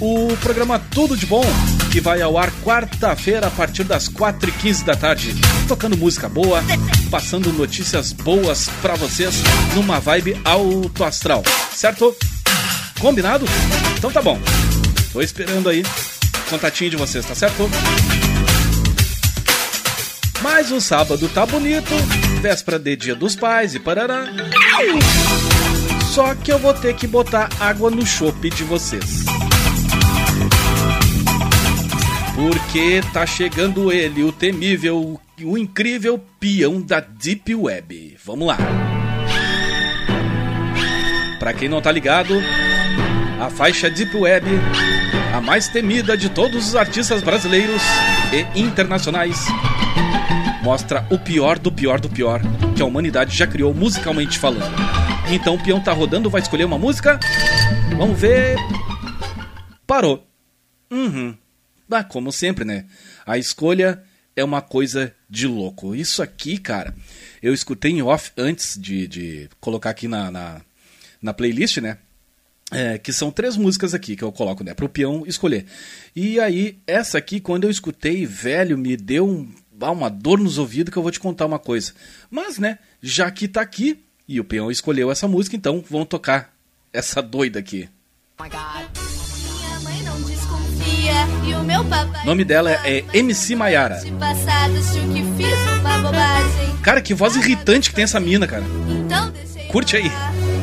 o 0.00 0.36
programa 0.38 0.78
Tudo 0.78 1.16
de 1.16 1.24
Bom, 1.24 1.44
que 1.92 2.00
vai 2.00 2.20
ao 2.20 2.36
ar 2.36 2.50
quarta-feira 2.64 3.46
a 3.46 3.50
partir 3.50 3.84
das 3.84 4.08
4h15 4.08 4.84
da 4.84 4.96
tarde, 4.96 5.34
tocando 5.68 5.96
música 5.96 6.28
boa, 6.28 6.62
passando 7.10 7.52
notícias 7.52 8.12
boas 8.12 8.68
para 8.82 8.96
vocês 8.96 9.36
numa 9.74 10.00
vibe 10.00 10.36
alto 10.44 11.04
astral, 11.04 11.42
certo? 11.72 12.14
Combinado? 12.98 13.46
Então 13.96 14.10
tá 14.10 14.20
bom. 14.20 14.40
Tô 15.12 15.22
esperando 15.22 15.68
aí 15.68 15.82
contatinho 16.46 16.90
de 16.90 16.96
vocês, 16.96 17.24
tá 17.24 17.34
certo? 17.34 17.68
Mas 20.42 20.70
o 20.70 20.80
sábado 20.80 21.28
tá 21.28 21.44
bonito, 21.44 21.90
véspera 22.40 22.78
de 22.78 22.96
dia 22.96 23.14
dos 23.14 23.34
pais 23.34 23.74
e 23.74 23.80
parará. 23.80 24.26
Só 26.12 26.34
que 26.34 26.52
eu 26.52 26.58
vou 26.58 26.72
ter 26.72 26.94
que 26.94 27.06
botar 27.06 27.48
água 27.58 27.90
no 27.90 28.06
chope 28.06 28.48
de 28.50 28.64
vocês. 28.64 29.24
Porque 32.34 33.00
tá 33.12 33.26
chegando 33.26 33.90
ele, 33.90 34.22
o 34.22 34.30
temível, 34.30 35.20
o 35.42 35.58
incrível 35.58 36.22
peão 36.38 36.80
da 36.80 37.00
Deep 37.00 37.54
Web. 37.54 38.16
Vamos 38.24 38.46
lá. 38.46 38.58
Pra 41.38 41.52
quem 41.52 41.68
não 41.68 41.80
tá 41.80 41.90
ligado, 41.90 42.34
a 43.40 43.50
faixa 43.50 43.90
Deep 43.90 44.16
Web 44.16 44.46
a 45.36 45.40
mais 45.40 45.68
temida 45.68 46.16
de 46.16 46.30
todos 46.30 46.68
os 46.68 46.74
artistas 46.74 47.22
brasileiros 47.22 47.82
e 48.32 48.58
internacionais. 48.58 49.36
Mostra 50.62 51.06
o 51.10 51.18
pior 51.18 51.58
do 51.58 51.70
pior 51.70 52.00
do 52.00 52.08
pior 52.08 52.40
que 52.74 52.80
a 52.80 52.86
humanidade 52.86 53.36
já 53.36 53.46
criou 53.46 53.74
musicalmente 53.74 54.38
falando. 54.38 54.74
Então 55.30 55.56
o 55.56 55.62
peão 55.62 55.78
tá 55.78 55.92
rodando, 55.92 56.30
vai 56.30 56.40
escolher 56.40 56.64
uma 56.64 56.78
música? 56.78 57.20
Vamos 57.98 58.18
ver. 58.18 58.56
Parou. 59.86 60.26
Uhum. 60.90 61.36
Ah, 61.90 62.02
como 62.02 62.32
sempre, 62.32 62.64
né? 62.64 62.86
A 63.26 63.36
escolha 63.36 64.02
é 64.34 64.42
uma 64.42 64.62
coisa 64.62 65.14
de 65.28 65.46
louco. 65.46 65.94
Isso 65.94 66.22
aqui, 66.22 66.56
cara, 66.56 66.94
eu 67.42 67.52
escutei 67.52 67.90
em 67.90 68.00
off 68.00 68.32
antes 68.38 68.80
de, 68.80 69.06
de 69.06 69.50
colocar 69.60 69.90
aqui 69.90 70.08
na, 70.08 70.30
na, 70.30 70.62
na 71.20 71.34
playlist, 71.34 71.76
né? 71.76 71.98
É, 72.72 72.98
que 72.98 73.12
são 73.12 73.30
três 73.30 73.56
músicas 73.56 73.94
aqui 73.94 74.16
que 74.16 74.24
eu 74.24 74.32
coloco, 74.32 74.64
né? 74.64 74.74
Pro 74.74 74.88
peão 74.88 75.22
escolher. 75.24 75.66
E 76.14 76.40
aí, 76.40 76.78
essa 76.84 77.16
aqui, 77.16 77.38
quando 77.38 77.64
eu 77.64 77.70
escutei, 77.70 78.26
velho, 78.26 78.76
me 78.76 78.96
deu 78.96 79.28
um, 79.28 79.48
uma 79.80 80.08
dor 80.08 80.38
nos 80.40 80.58
ouvidos 80.58 80.92
que 80.92 80.98
eu 80.98 81.02
vou 81.02 81.12
te 81.12 81.20
contar 81.20 81.46
uma 81.46 81.60
coisa. 81.60 81.92
Mas, 82.28 82.58
né, 82.58 82.78
já 83.00 83.30
que 83.30 83.46
tá 83.46 83.60
aqui 83.60 84.00
e 84.28 84.40
o 84.40 84.44
peão 84.44 84.70
escolheu 84.70 85.12
essa 85.12 85.28
música, 85.28 85.54
então 85.54 85.84
vamos 85.88 86.08
tocar 86.08 86.52
essa 86.92 87.22
doida 87.22 87.60
aqui. 87.60 87.88
O 92.22 92.26
nome 92.26 92.44
dela 92.44 92.72
é 92.84 93.04
MC 93.12 93.54
Maiara. 93.54 94.02
Cara, 96.82 97.00
que 97.00 97.14
voz 97.14 97.36
irritante 97.36 97.90
que 97.90 97.96
tem 97.96 98.04
essa 98.04 98.18
mina, 98.18 98.46
cara. 98.46 98.64
Curte 99.70 99.96
aí. 99.96 100.10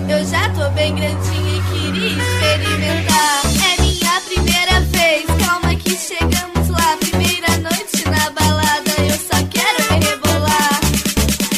Eu 0.09 0.25
já 0.25 0.49
tô 0.49 0.69
bem 0.71 0.93
grandinha 0.95 1.57
e 1.57 1.61
queria 1.71 2.09
experimentar. 2.09 3.41
É 3.71 3.81
minha 3.81 4.21
primeira 4.21 4.79
vez, 4.81 5.25
calma 5.45 5.75
que 5.75 5.95
chegamos 5.97 6.69
lá. 6.69 6.97
Primeira 6.97 7.57
noite 7.57 8.03
na 8.05 8.29
balada, 8.31 8.91
eu 8.99 9.15
só 9.15 9.45
quero 9.49 9.93
me 9.93 10.05
rebolar. 10.05 10.81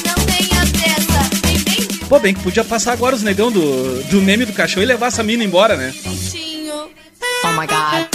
Não 0.05 0.25
tenha 0.25 0.61
pressa, 0.71 1.29
vem 1.43 1.59
bem 1.59 1.87
Pô, 2.07 2.19
bem 2.19 2.33
que 2.33 2.41
podia 2.41 2.63
passar 2.63 2.93
agora 2.93 3.15
os 3.15 3.23
negão 3.23 3.51
do, 3.51 4.03
do 4.03 4.21
meme 4.21 4.45
do 4.45 4.53
cachorro 4.53 4.83
e 4.83 4.85
levar 4.85 5.07
essa 5.07 5.23
mina 5.23 5.43
embora, 5.43 5.75
né? 5.75 5.93
Oh 7.43 7.51
my 7.51 7.67
god. 7.67 8.14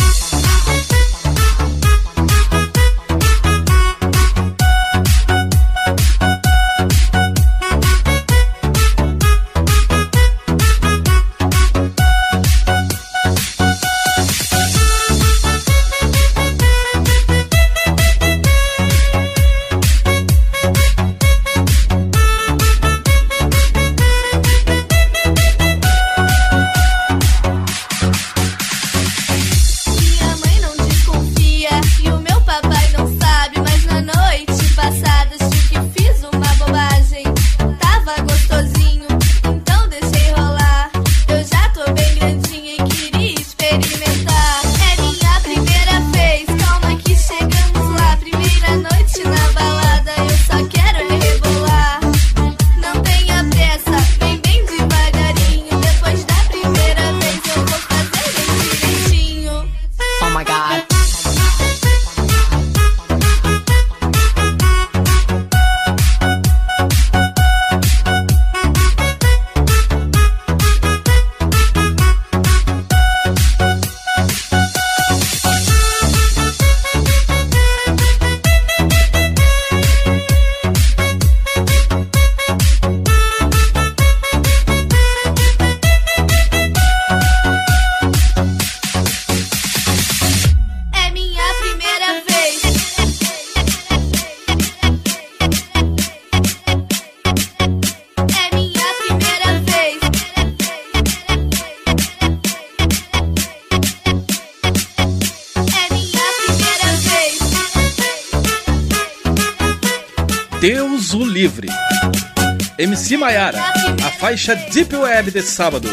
De 113.10 113.16
Maiara, 113.16 113.58
a 114.06 114.10
faixa 114.20 114.54
Deep 114.54 114.94
Web 114.94 115.32
de 115.32 115.42
sábado. 115.42 115.88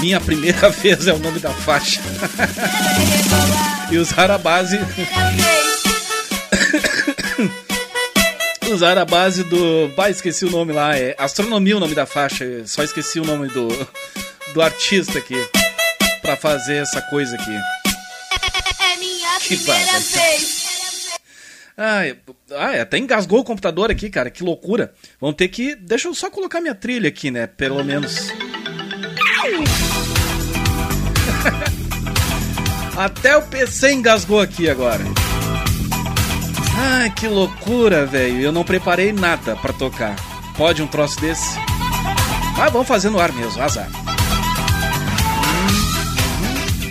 Minha 0.00 0.20
primeira 0.20 0.68
vez 0.82 1.06
é 1.06 1.12
o 1.12 1.18
nome 1.20 1.38
da 1.38 1.50
faixa. 1.50 2.00
e 3.88 3.96
usar 3.96 4.32
a 4.32 4.36
base. 4.36 4.76
usar 8.68 8.98
a 8.98 9.04
base 9.04 9.44
do. 9.44 9.94
Vai, 9.94 10.10
esqueci 10.10 10.44
o 10.44 10.50
nome 10.50 10.72
lá. 10.72 10.98
É 10.98 11.14
Astronomia 11.20 11.76
o 11.76 11.80
nome 11.80 11.94
da 11.94 12.04
faixa. 12.04 12.44
Só 12.66 12.82
esqueci 12.82 13.20
o 13.20 13.24
nome 13.24 13.46
do, 13.46 13.68
do 14.52 14.60
artista 14.60 15.20
aqui. 15.20 15.36
Pra 16.20 16.36
fazer 16.36 16.78
essa 16.78 17.00
coisa 17.00 17.36
aqui. 17.36 17.56
É 18.80 18.96
minha 18.96 19.38
que 19.38 19.56
primeira 19.56 20.00
vez. 20.00 20.55
Ai, 21.76 22.16
até 22.80 22.96
engasgou 22.96 23.40
o 23.40 23.44
computador 23.44 23.90
aqui, 23.90 24.08
cara. 24.08 24.30
Que 24.30 24.42
loucura. 24.42 24.94
Vamos 25.20 25.36
ter 25.36 25.48
que. 25.48 25.74
Deixa 25.74 26.08
eu 26.08 26.14
só 26.14 26.30
colocar 26.30 26.60
minha 26.60 26.74
trilha 26.74 27.08
aqui, 27.08 27.30
né? 27.30 27.46
Pelo 27.46 27.84
menos. 27.84 28.28
Até 32.96 33.36
o 33.36 33.42
PC 33.42 33.92
engasgou 33.92 34.40
aqui 34.40 34.70
agora. 34.70 35.04
Ai, 36.78 37.10
que 37.10 37.28
loucura, 37.28 38.06
velho. 38.06 38.40
Eu 38.40 38.52
não 38.52 38.64
preparei 38.64 39.12
nada 39.12 39.54
para 39.56 39.74
tocar. 39.74 40.16
Pode 40.56 40.82
um 40.82 40.86
troço 40.86 41.20
desse? 41.20 41.58
Ah, 42.58 42.70
vamos 42.70 42.88
fazer 42.88 43.10
no 43.10 43.20
ar 43.20 43.30
mesmo, 43.32 43.62
azar. 43.62 43.90
Hum, 45.50 45.68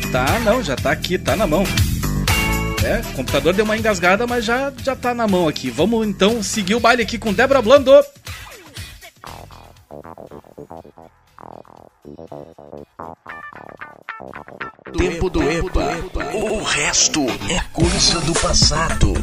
hum. 0.07 0.11
Tá, 0.11 0.39
não, 0.41 0.61
já 0.61 0.75
tá 0.75 0.91
aqui, 0.91 1.17
tá 1.17 1.35
na 1.35 1.47
mão 1.47 1.63
né? 2.85 3.01
O 3.09 3.13
computador 3.13 3.53
deu 3.53 3.65
uma 3.65 3.75
engasgada, 3.75 4.27
mas 4.27 4.45
já, 4.45 4.71
já 4.83 4.95
tá 4.95 5.13
na 5.13 5.27
mão 5.27 5.47
aqui. 5.47 5.69
Vamos 5.71 6.07
então 6.07 6.43
seguir 6.43 6.75
o 6.75 6.79
baile 6.79 7.01
aqui 7.01 7.17
com 7.17 7.33
Débora 7.33 7.61
Blando. 7.61 7.91
Tempo 14.97 15.29
do 15.29 15.43
EPA. 15.43 15.97
O 16.33 16.63
resto 16.63 17.21
é 17.49 17.59
coisa 17.73 18.21
do 18.21 18.33
passado. 18.33 19.13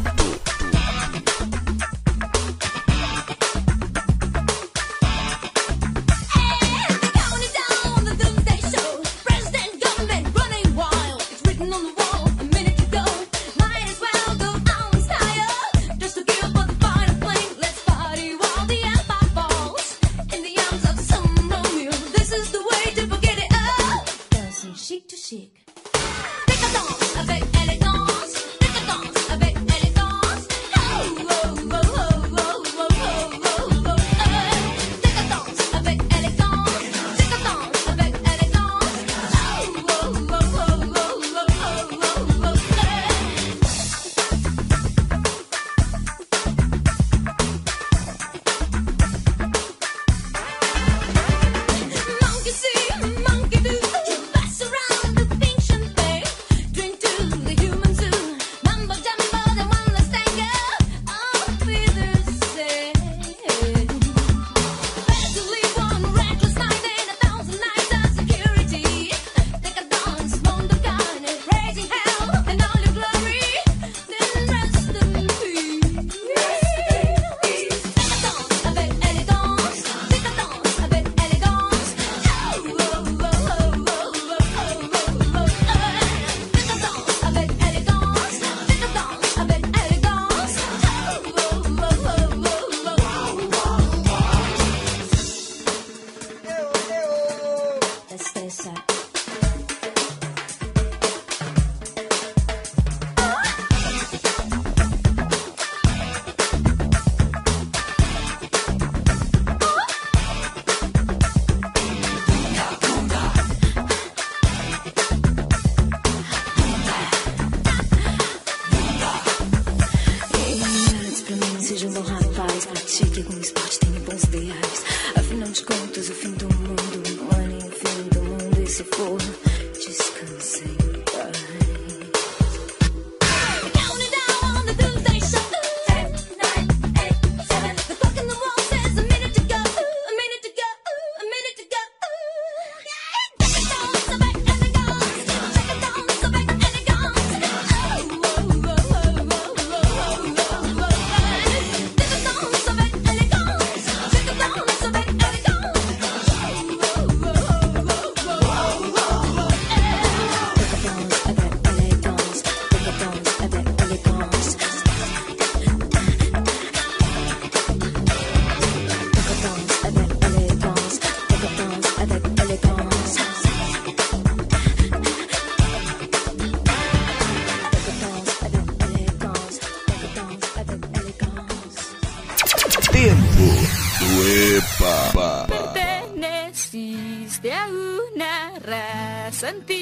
Santi. 189.53 189.82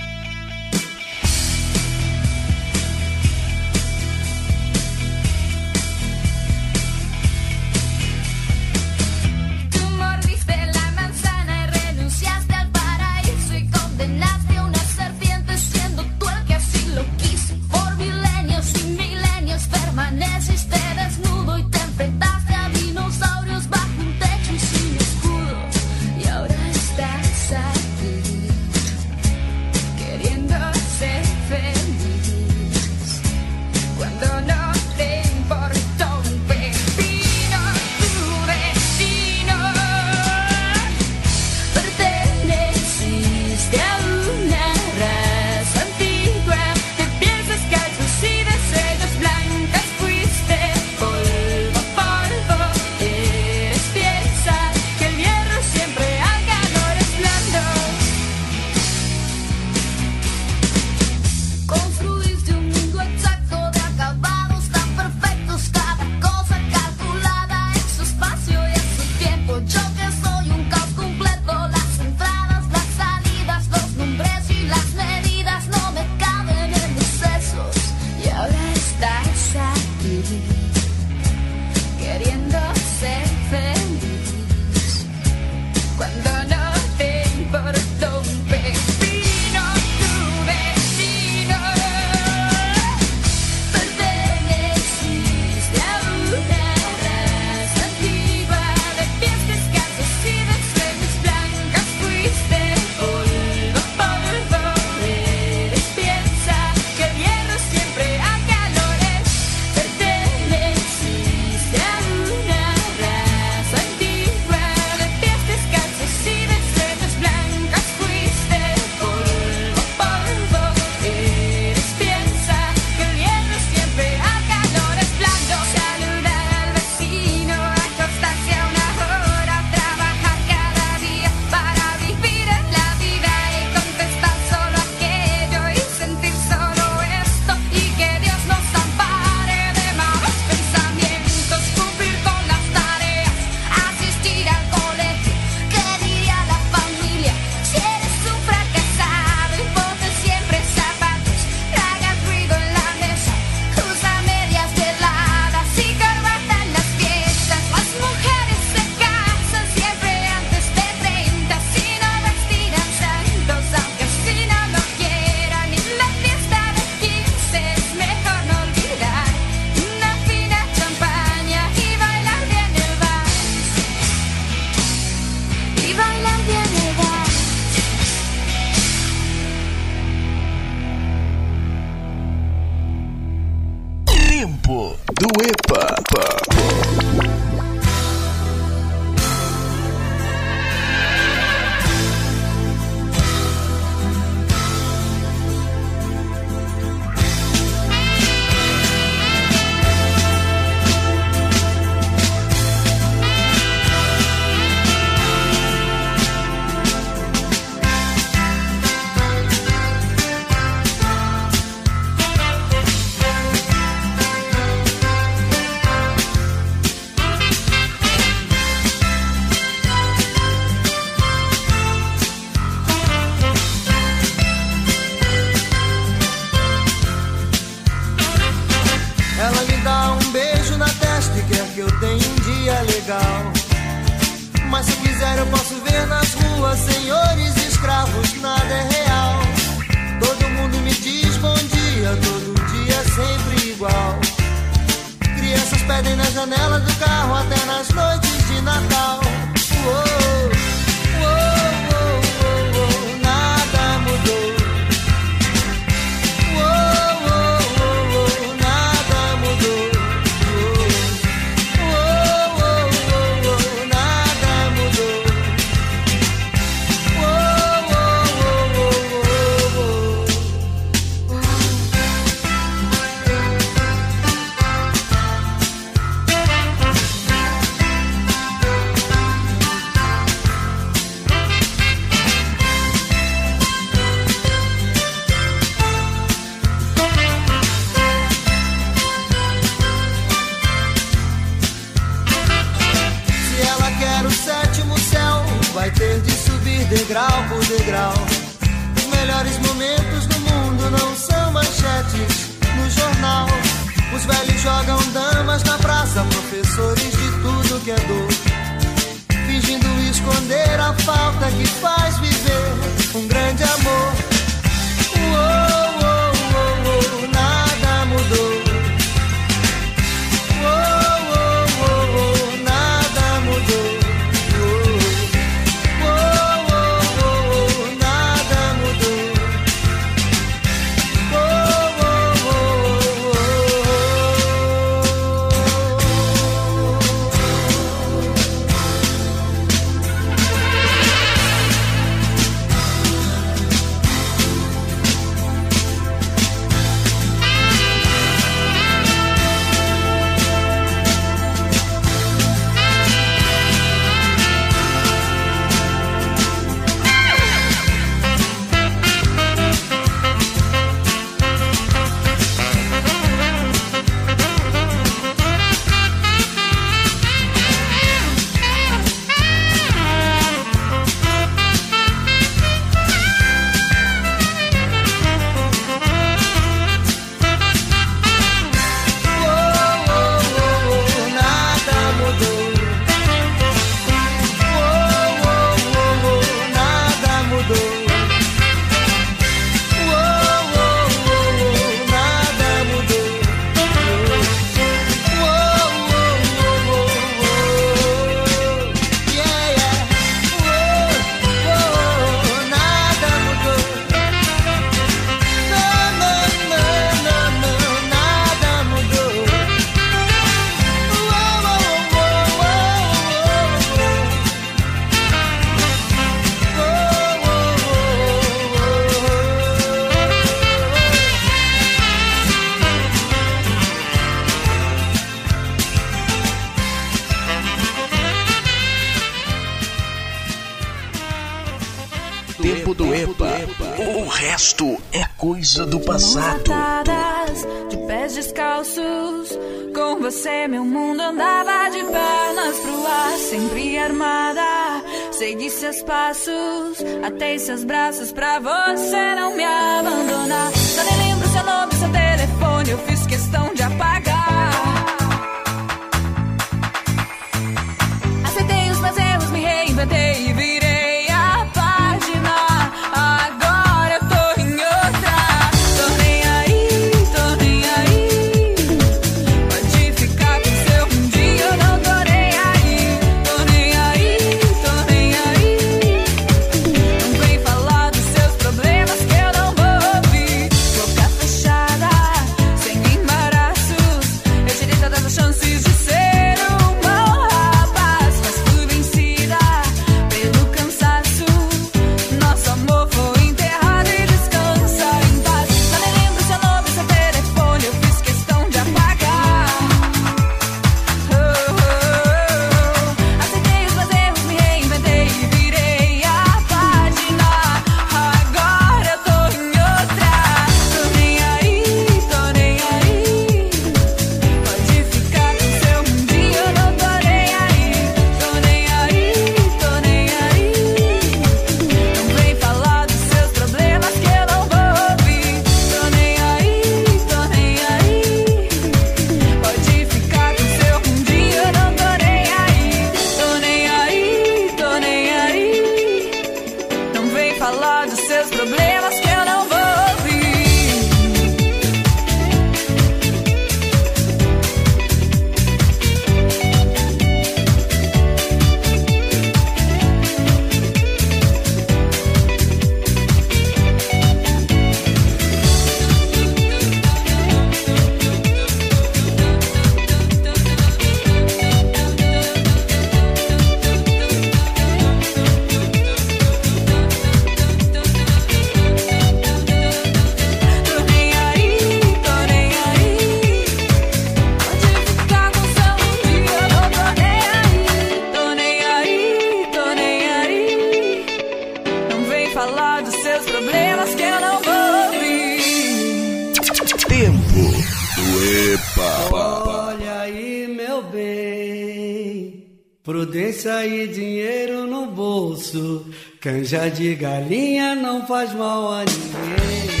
Prudência 593.03 593.83
e 593.87 594.07
dinheiro 594.07 594.85
no 594.85 595.07
bolso, 595.07 596.05
canja 596.39 596.87
de 596.87 597.15
galinha 597.15 597.95
não 597.95 598.27
faz 598.27 598.53
mal 598.53 598.93
a 598.93 598.99
ninguém. 598.99 600.00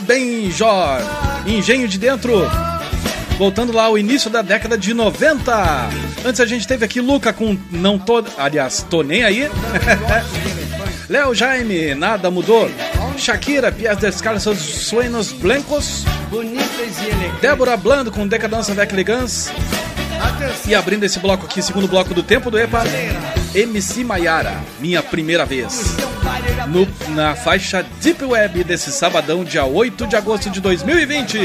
Bem, 0.00 0.42
Benjor, 0.42 1.00
Engenho 1.46 1.88
de 1.88 1.98
Dentro, 1.98 2.48
voltando 3.36 3.72
lá 3.72 3.84
ao 3.84 3.98
início 3.98 4.30
da 4.30 4.42
década 4.42 4.76
de 4.76 4.94
90. 4.94 5.88
Antes 6.24 6.40
a 6.40 6.46
gente 6.46 6.66
teve 6.66 6.84
aqui 6.84 7.00
Luca 7.00 7.32
com 7.32 7.56
Não 7.70 7.98
Tô, 7.98 8.24
aliás, 8.36 8.84
Tô 8.88 9.02
Nem 9.02 9.24
Aí. 9.24 9.50
Léo 11.08 11.34
Jaime, 11.34 11.94
Nada 11.94 12.30
Mudou. 12.30 12.70
Shakira, 13.16 13.72
Pias 13.72 13.96
Descalços, 13.98 14.58
Suenos 14.58 15.32
Blancos. 15.32 16.04
Débora 17.40 17.76
Blando 17.76 18.10
com 18.10 18.26
Decadança 18.26 18.74
da 18.74 18.84
Elegância. 18.84 19.52
E 20.66 20.74
abrindo 20.74 21.04
esse 21.04 21.18
bloco 21.18 21.46
aqui, 21.46 21.62
segundo 21.62 21.88
bloco 21.88 22.12
do 22.12 22.22
Tempo 22.22 22.50
do 22.50 22.58
EPA, 22.58 22.84
MC 23.54 24.04
Maiara, 24.04 24.54
Minha 24.80 25.02
Primeira 25.02 25.44
Vez 25.44 25.96
no, 26.68 26.86
na 27.14 27.34
faixa 27.34 27.84
Deep 28.00 28.24
Web 28.24 28.64
desse 28.64 28.92
sabadão, 28.92 29.44
dia 29.44 29.64
8 29.64 30.06
de 30.06 30.16
agosto 30.16 30.50
de 30.50 30.60
2020. 30.60 31.38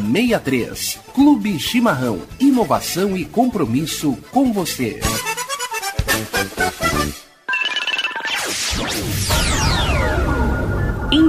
7063. 0.00 0.98
Clube 1.14 1.58
Chimarrão. 1.58 2.20
Inovação 2.38 3.16
e 3.16 3.24
compromisso 3.24 4.16
com 4.30 4.52
você. 4.52 5.00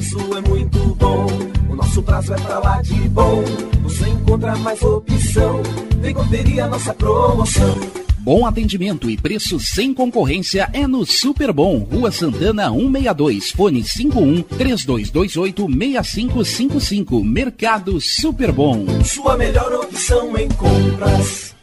Bom, 0.00 0.08
o 0.08 0.14
nosso 0.14 0.16
preço 0.16 0.36
é 0.36 0.48
muito 0.48 0.78
bom. 0.94 1.26
O 1.68 1.76
nosso 1.76 2.02
prazo 2.02 2.32
é 2.32 2.36
pra 2.40 2.58
lá 2.58 2.80
de 2.80 3.08
bom. 3.10 3.44
Você 3.82 4.08
encontra 4.08 4.56
mais 4.56 4.82
opção. 4.82 5.62
Vem 5.98 6.14
conferir 6.14 6.64
a 6.64 6.68
nossa 6.68 6.94
promoção. 6.94 7.78
Bom 8.18 8.46
atendimento 8.46 9.10
e 9.10 9.16
preço 9.16 9.58
sem 9.60 9.92
concorrência 9.92 10.68
é 10.72 10.86
no 10.86 11.06
Super 11.06 11.52
Bom, 11.52 11.78
Rua 11.78 12.10
Santana 12.10 12.70
162, 12.70 13.50
fone 13.52 13.82
51 13.82 14.42
3228 14.42 15.66
6555, 15.66 17.24
Mercado 17.24 18.00
Super 18.00 18.52
Bom. 18.52 18.86
Sua 19.04 19.36
melhor 19.36 19.72
opção 19.72 20.36
em 20.36 20.48
compras. 20.48 21.54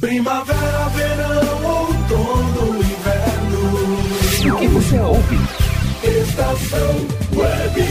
Primavera, 0.00 0.88
verão, 0.88 1.64
outono, 1.64 2.78
inverno. 2.78 4.56
O 4.56 4.58
que 4.58 4.66
você 4.68 4.98
ouve? 4.98 5.71
Estação 6.04 7.06
Web. 7.32 7.86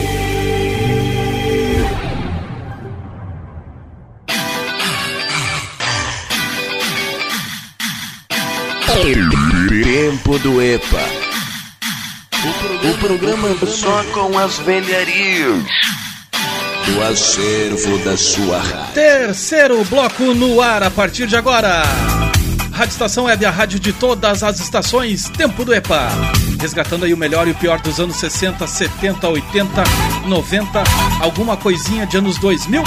Tempo 9.70 10.40
do 10.40 10.62
EPA. 10.62 11.00
O 12.84 12.98
programa 12.98 13.56
só 13.66 14.04
com 14.14 14.38
as 14.38 14.58
velharias 14.60 15.64
do 16.86 17.04
acervo 17.04 17.98
da 18.00 18.18
sua 18.18 18.58
rádio. 18.58 18.94
Terceiro 18.94 19.86
bloco 19.86 20.34
no 20.34 20.60
ar 20.60 20.84
a 20.84 20.92
partir 20.92 21.28
de 21.28 21.38
agora. 21.38 22.11
Rádio 22.82 22.94
Estação 22.94 23.26
Web, 23.26 23.46
a 23.46 23.52
rádio 23.52 23.80
de 23.80 23.94
todas 23.94 24.42
as 24.42 24.60
estações, 24.60 25.30
Tempo 25.30 25.64
do 25.64 25.72
EPA. 25.72 26.10
Resgatando 26.60 27.06
aí 27.06 27.14
o 27.14 27.18
melhor 27.18 27.48
e 27.48 27.52
o 27.52 27.56
pior 27.56 27.80
dos 27.80 28.00
anos 28.00 28.16
60, 28.16 28.66
70, 28.66 29.30
80, 29.30 29.84
90, 30.26 30.84
alguma 31.22 31.56
coisinha 31.56 32.08
de 32.08 32.18
anos 32.18 32.40
2000. 32.40 32.82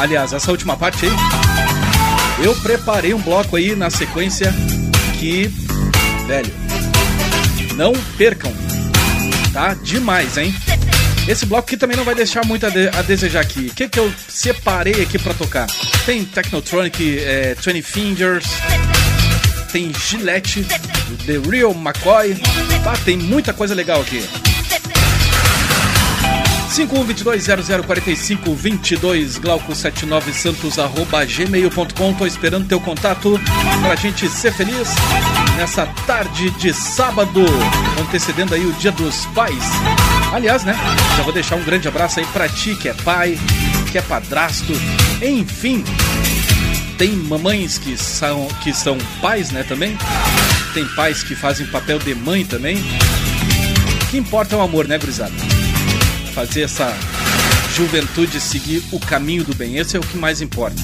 Aliás, 0.00 0.32
essa 0.32 0.50
última 0.50 0.74
parte 0.74 1.04
aí, 1.04 1.12
eu 2.42 2.56
preparei 2.62 3.12
um 3.12 3.20
bloco 3.20 3.56
aí 3.56 3.76
na 3.76 3.90
sequência 3.90 4.54
que, 5.18 5.48
velho, 6.26 6.54
não 7.76 7.92
percam, 8.16 8.50
tá? 9.52 9.74
Demais, 9.74 10.38
hein? 10.38 10.54
Esse 11.28 11.44
bloco 11.44 11.64
aqui 11.68 11.76
também 11.76 11.96
não 11.96 12.04
vai 12.04 12.14
deixar 12.14 12.44
muito 12.46 12.64
a, 12.66 12.70
de- 12.70 12.88
a 12.88 13.02
desejar 13.02 13.40
aqui. 13.40 13.66
O 13.70 13.74
que, 13.74 13.86
que 13.88 13.98
eu 14.00 14.10
separei 14.28 15.02
aqui 15.02 15.18
pra 15.18 15.34
tocar? 15.34 15.66
Tem 16.06 16.24
Technotronic, 16.24 17.18
é, 17.18 17.54
20 17.54 17.82
Fingers, 17.82 18.46
tem 19.70 19.92
Gillette, 19.94 20.64
The 21.26 21.38
Real 21.50 21.72
McCoy. 21.74 22.34
Tá, 22.82 22.94
tem 23.04 23.18
muita 23.18 23.52
coisa 23.52 23.74
legal 23.74 24.00
aqui. 24.00 24.26
5122004522 26.74 29.40
Glauco79 29.40 30.32
Santos 30.32 30.78
arroba 30.78 31.24
gmail.com 31.24 32.12
Tô 32.14 32.26
esperando 32.26 32.68
teu 32.68 32.78
contato 32.80 33.40
pra 33.82 33.96
gente 33.96 34.28
ser 34.28 34.52
feliz 34.52 34.88
nessa 35.56 35.86
tarde 36.06 36.50
de 36.52 36.72
sábado, 36.72 37.44
antecedendo 38.00 38.54
aí 38.54 38.64
o 38.64 38.72
Dia 38.74 38.92
dos 38.92 39.26
Pais. 39.34 39.64
Aliás, 40.32 40.62
né? 40.64 40.76
Já 41.16 41.22
vou 41.22 41.32
deixar 41.32 41.56
um 41.56 41.64
grande 41.64 41.88
abraço 41.88 42.20
aí 42.20 42.26
pra 42.26 42.48
ti 42.48 42.74
que 42.74 42.88
é 42.88 42.94
pai, 42.94 43.38
que 43.90 43.98
é 43.98 44.02
padrasto, 44.02 44.72
enfim. 45.22 45.82
Tem 46.98 47.12
mamães 47.12 47.78
que 47.78 47.96
são, 47.96 48.46
que 48.62 48.72
são 48.72 48.98
pais, 49.22 49.50
né, 49.50 49.62
também. 49.62 49.96
Tem 50.74 50.86
pais 50.94 51.22
que 51.22 51.34
fazem 51.34 51.66
papel 51.68 51.98
de 51.98 52.14
mãe 52.14 52.44
também. 52.44 52.76
O 52.76 54.06
que 54.10 54.18
importa 54.18 54.54
é 54.54 54.58
o 54.58 54.62
amor, 54.62 54.86
né, 54.86 54.98
gurizada? 54.98 55.32
Fazer 56.34 56.62
essa 56.62 56.94
juventude 57.74 58.40
seguir 58.40 58.82
o 58.92 59.00
caminho 59.00 59.44
do 59.44 59.54
bem. 59.54 59.76
Esse 59.76 59.96
é 59.96 60.00
o 60.00 60.02
que 60.02 60.18
mais 60.18 60.40
importa. 60.40 60.82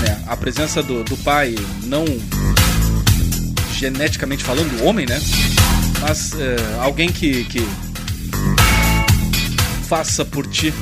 Né? 0.00 0.22
A 0.26 0.36
presença 0.36 0.82
do, 0.82 1.04
do 1.04 1.16
pai, 1.18 1.54
não 1.84 2.04
geneticamente 3.74 4.42
falando, 4.42 4.84
homem, 4.84 5.06
né? 5.06 5.20
Mas 6.00 6.32
é, 6.32 6.56
alguém 6.80 7.10
que, 7.10 7.44
que 7.44 7.66
faça 9.82 10.24
por 10.24 10.46
ti, 10.46 10.72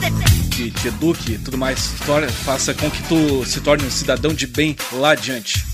que 0.50 0.70
te 0.70 0.88
eduque 0.88 1.32
e 1.32 1.38
tudo 1.38 1.58
mais, 1.58 1.92
faça 2.44 2.74
com 2.74 2.90
que 2.90 3.02
tu 3.04 3.44
se 3.44 3.60
torne 3.60 3.84
um 3.84 3.90
cidadão 3.90 4.32
de 4.32 4.46
bem 4.46 4.76
lá 4.92 5.12
adiante. 5.12 5.64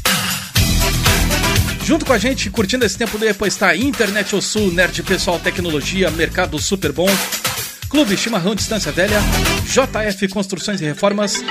Junto 1.85 2.05
com 2.05 2.13
a 2.13 2.19
gente, 2.19 2.51
curtindo 2.51 2.85
esse 2.85 2.99
tempo 2.99 3.17
depois 3.17 3.53
está 3.53 3.77
Internet 3.77 4.35
ao 4.35 4.43
Sul, 4.43 4.73
Nerd 4.73 5.03
Pessoal 5.03 5.39
Tecnologia, 5.39 6.11
Mercado 6.11 6.59
Super 6.59 6.91
Bom, 6.91 7.09
Clube 7.89 8.17
Chimarrão 8.17 8.55
Distância 8.55 8.91
Velha, 8.91 9.21
JF 9.67 10.29
Construções 10.29 10.81
e 10.81 10.85
Reformas. 10.85 11.43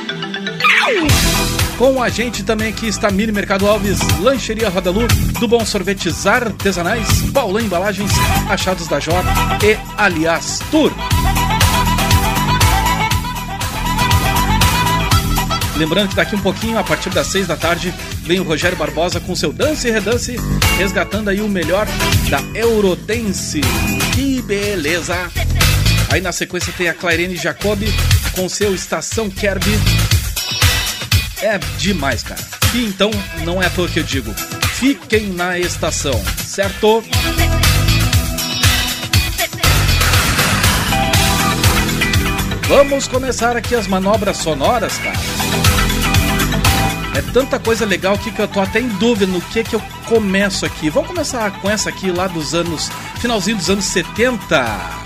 Com 1.77 2.01
a 2.01 2.09
gente 2.09 2.43
também 2.43 2.69
aqui 2.69 2.87
está 2.87 3.11
Mini 3.11 3.31
Mercado 3.31 3.67
Alves, 3.67 3.99
Lancheria 4.19 4.69
Rodalu, 4.69 5.07
do 5.39 5.47
Bom 5.47 5.65
Sorvetes 5.65 6.25
Artesanais, 6.25 7.07
Paulã 7.33 7.61
Embalagens, 7.61 8.11
Achados 8.49 8.87
da 8.87 8.99
J 8.99 9.13
e 9.63 9.77
Aliás 9.97 10.59
Tour. 10.71 10.91
Lembrando 15.77 16.09
que 16.09 16.15
daqui 16.15 16.35
um 16.35 16.41
pouquinho, 16.41 16.77
a 16.77 16.83
partir 16.83 17.09
das 17.09 17.27
6 17.27 17.47
da 17.47 17.57
tarde, 17.57 17.93
vem 18.23 18.39
o 18.39 18.43
Rogério 18.43 18.77
Barbosa 18.77 19.19
com 19.19 19.35
seu 19.35 19.51
Dance 19.51 19.87
e 19.87 19.91
Redance, 19.91 20.37
resgatando 20.77 21.29
aí 21.29 21.41
o 21.41 21.49
melhor 21.49 21.85
da 22.29 22.39
Eurodance. 22.57 23.59
Que 24.13 24.41
beleza! 24.41 25.15
Aí 26.09 26.21
na 26.21 26.31
sequência 26.31 26.73
tem 26.77 26.87
a 26.87 26.93
Clairene 26.93 27.35
Jacobi 27.35 27.93
com 28.33 28.47
seu 28.47 28.73
Estação 28.73 29.29
Kerby. 29.29 29.71
É 31.41 31.57
demais, 31.77 32.23
cara. 32.23 32.41
E 32.73 32.85
então, 32.85 33.11
não 33.43 33.61
é 33.61 33.65
à 33.65 33.69
toa 33.69 33.87
que 33.89 33.99
eu 33.99 34.03
digo, 34.03 34.33
fiquem 34.75 35.27
na 35.33 35.59
estação, 35.59 36.21
certo? 36.37 37.03
Vamos 42.67 43.07
começar 43.07 43.55
aqui 43.55 43.75
as 43.75 43.87
manobras 43.87 44.37
sonoras, 44.37 44.97
cara. 44.97 45.34
É 47.15 47.21
tanta 47.31 47.57
coisa 47.57 47.85
legal 47.85 48.15
aqui 48.15 48.29
que 48.29 48.41
eu 48.41 48.47
tô 48.47 48.59
até 48.59 48.81
em 48.81 48.89
dúvida 48.89 49.25
no 49.25 49.39
que 49.39 49.63
que 49.63 49.75
eu 49.75 49.81
começo 50.05 50.65
aqui. 50.65 50.89
Vamos 50.89 51.07
começar 51.07 51.49
com 51.61 51.69
essa 51.69 51.89
aqui 51.89 52.11
lá 52.11 52.27
dos 52.27 52.53
anos. 52.53 52.89
finalzinho 53.21 53.55
dos 53.55 53.69
anos 53.69 53.85
70. 53.85 55.05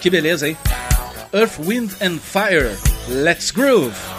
Que 0.00 0.10
beleza, 0.10 0.48
hein? 0.48 0.56
Earth, 1.32 1.58
Wind 1.60 1.92
and 2.02 2.18
Fire. 2.18 2.76
Let's 3.08 3.52
groove. 3.52 4.13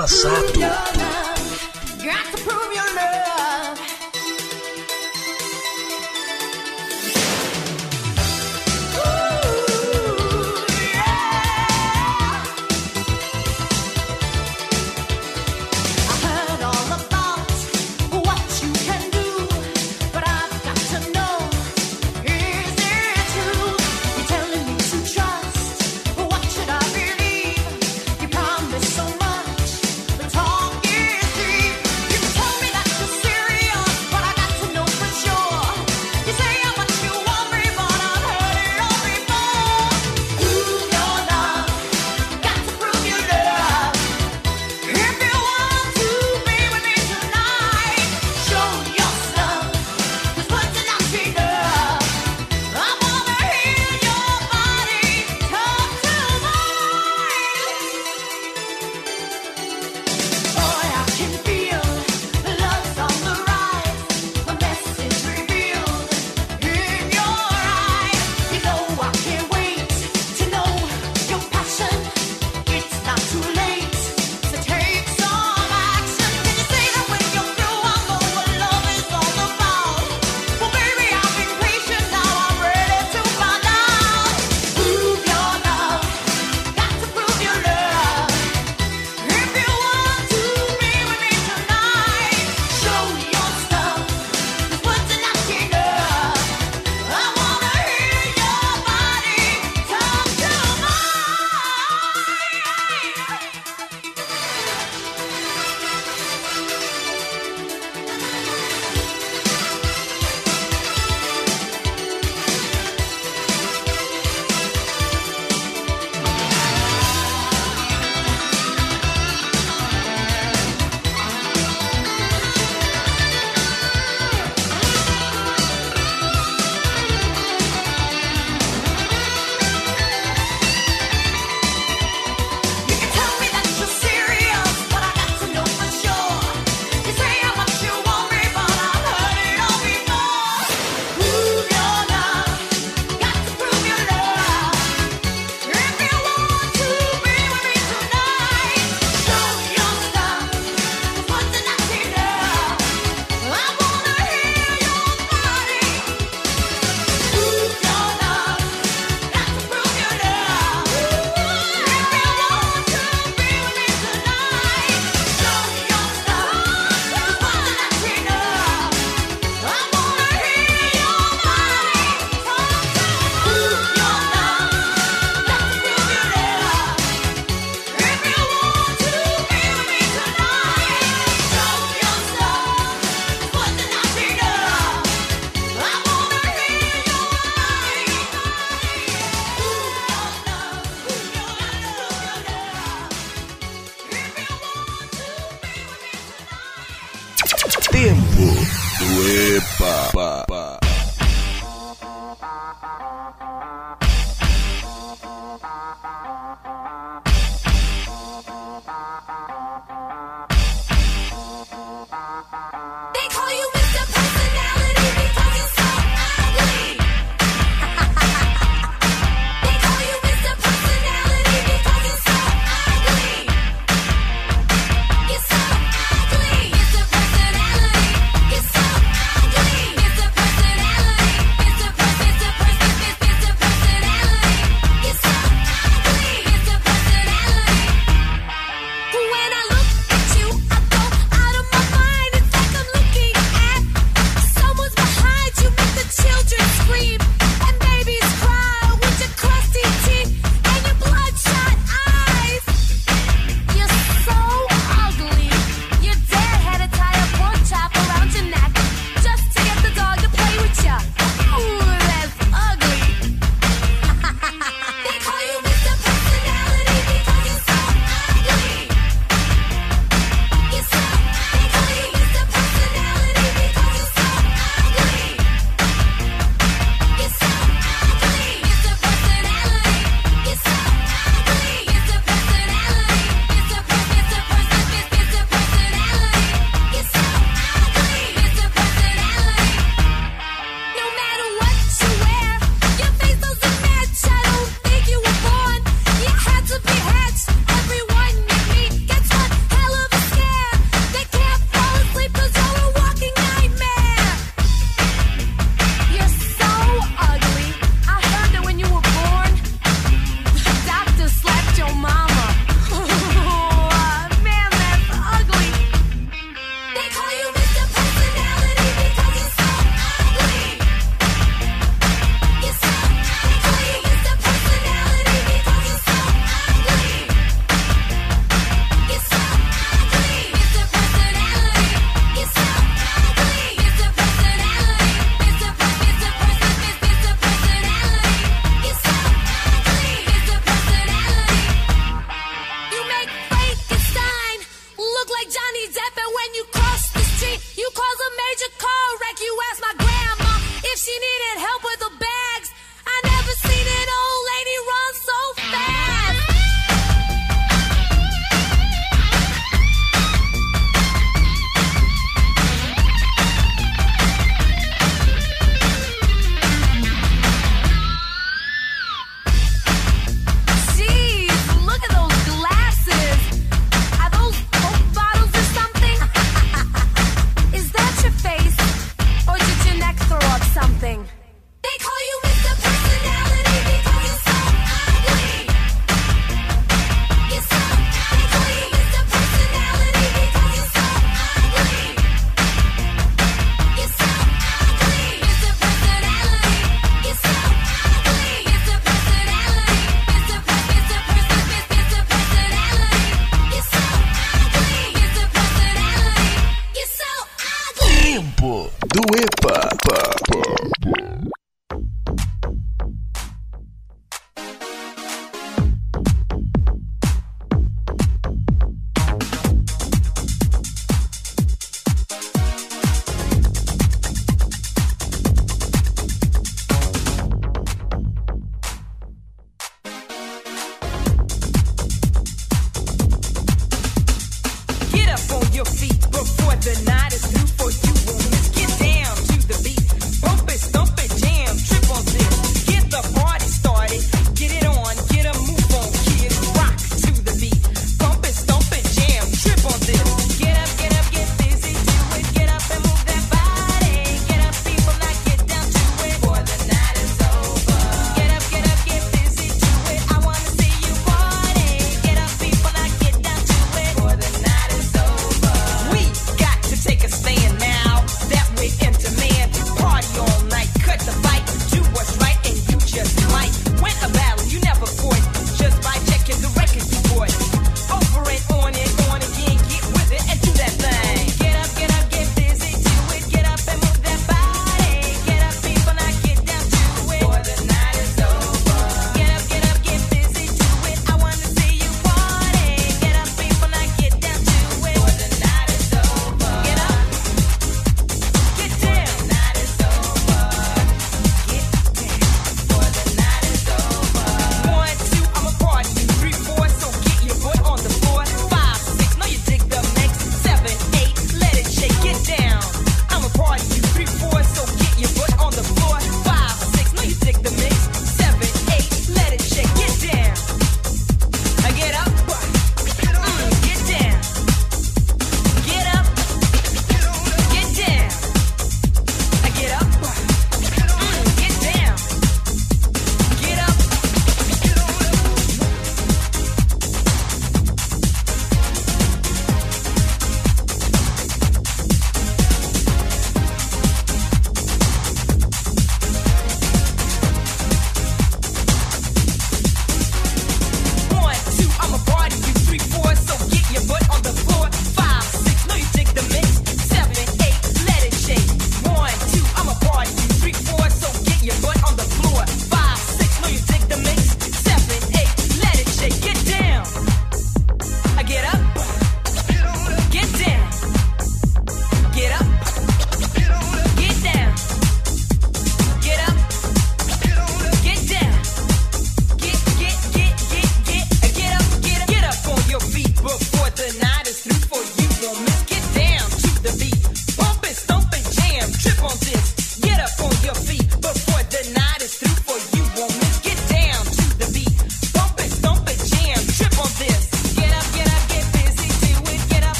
Coisa 0.00 0.39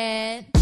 It. 0.00 0.59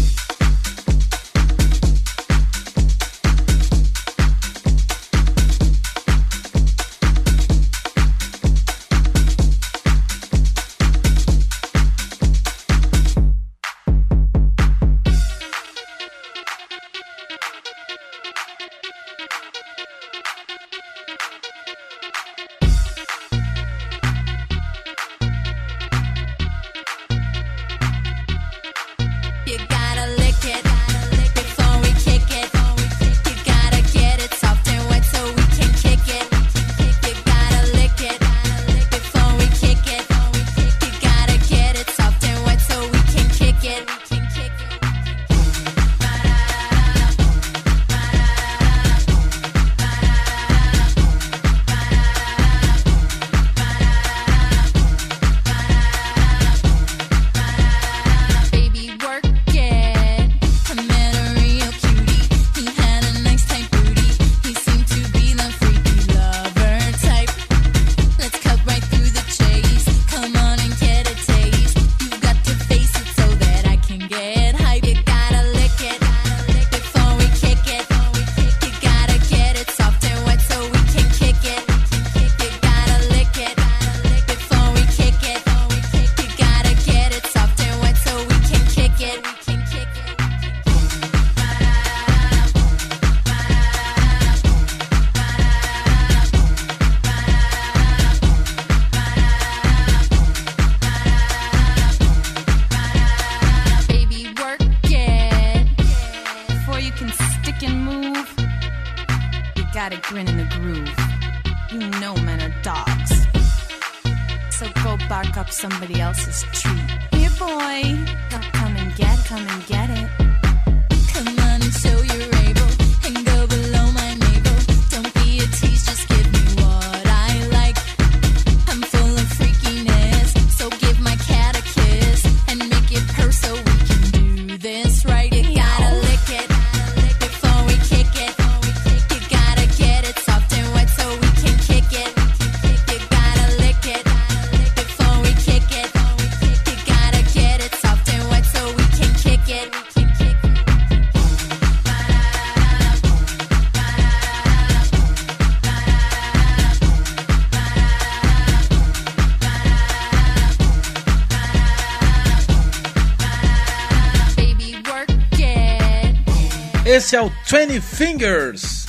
Esse 167.09 167.15
é 167.15 167.21
o 167.23 167.31
20 167.43 167.81
Fingers. 167.81 168.85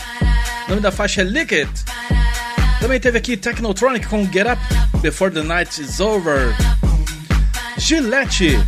O 0.67 0.71
nome 0.73 0.83
da 0.83 0.93
faixa 0.93 1.23
é 1.23 1.25
Lick 1.25 1.55
It. 1.55 1.71
Também 2.79 3.01
teve 3.01 3.17
aqui 3.17 3.35
Technotronic 3.35 4.07
com 4.09 4.31
Get 4.31 4.47
Up 4.47 4.61
Before 5.01 5.33
the 5.33 5.43
Night 5.43 5.81
is 5.81 6.01
Over. 6.01 6.55
Gillette, 7.79 8.59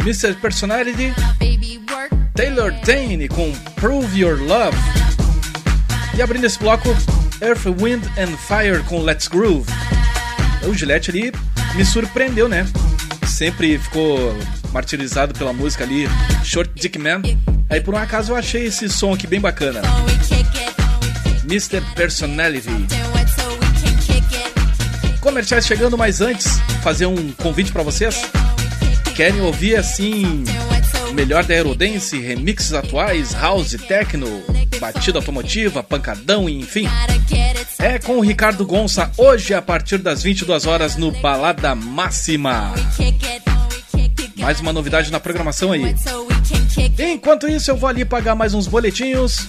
Mr. 0.00 0.34
Personality. 0.34 1.14
Taylor 2.34 2.74
Dane 2.84 3.26
com 3.26 3.50
Prove 3.76 4.20
Your 4.20 4.38
Love. 4.38 4.76
E 6.14 6.20
abrindo 6.20 6.44
esse 6.44 6.58
bloco, 6.58 6.90
Earth, 7.40 7.64
Wind 7.80 8.04
and 8.18 8.36
Fire 8.36 8.82
com 8.82 9.00
Let's 9.00 9.28
Groove. 9.28 9.64
O 10.68 10.74
Gillette 10.74 11.10
ali 11.10 11.32
me 11.74 11.86
surpreendeu, 11.86 12.50
né? 12.50 12.66
Sempre 13.26 13.78
ficou 13.78 14.36
martirizado 14.74 15.32
pela 15.32 15.54
música 15.54 15.84
ali, 15.84 16.06
Short 16.44 16.70
Dick 16.74 16.98
Man. 16.98 17.22
Aí 17.70 17.80
por 17.80 17.94
um 17.94 17.98
acaso 17.98 18.32
eu 18.32 18.36
achei 18.36 18.66
esse 18.66 18.88
som 18.88 19.14
aqui 19.14 19.28
bem 19.28 19.40
bacana. 19.40 19.80
Mr. 21.44 21.80
Personality. 21.94 22.68
Comerciais 25.20 25.66
chegando, 25.66 25.96
mas 25.96 26.20
antes, 26.20 26.58
fazer 26.82 27.06
um 27.06 27.30
convite 27.32 27.70
pra 27.70 27.82
vocês. 27.82 28.22
Querem 29.14 29.40
ouvir 29.40 29.76
assim 29.76 30.44
o 31.08 31.14
melhor 31.14 31.44
da 31.44 31.54
Aerodance, 31.54 32.18
remixes 32.18 32.72
atuais, 32.72 33.32
house, 33.34 33.76
techno, 33.86 34.42
batida 34.80 35.18
automotiva, 35.18 35.82
pancadão 35.82 36.48
e 36.48 36.58
enfim. 36.58 36.88
É 37.78 37.98
com 37.98 38.18
o 38.18 38.20
Ricardo 38.20 38.64
Gonça 38.64 39.10
hoje 39.16 39.54
a 39.54 39.62
partir 39.62 39.98
das 39.98 40.22
22 40.22 40.66
horas 40.66 40.96
no 40.96 41.12
Balada 41.12 41.74
Máxima. 41.74 42.74
Mais 44.38 44.58
uma 44.60 44.72
novidade 44.72 45.12
na 45.12 45.20
programação 45.20 45.72
aí. 45.72 45.94
Enquanto 46.98 47.48
isso, 47.48 47.70
eu 47.70 47.76
vou 47.76 47.88
ali 47.88 48.04
pagar 48.04 48.34
mais 48.34 48.54
uns 48.54 48.66
boletinhos, 48.66 49.46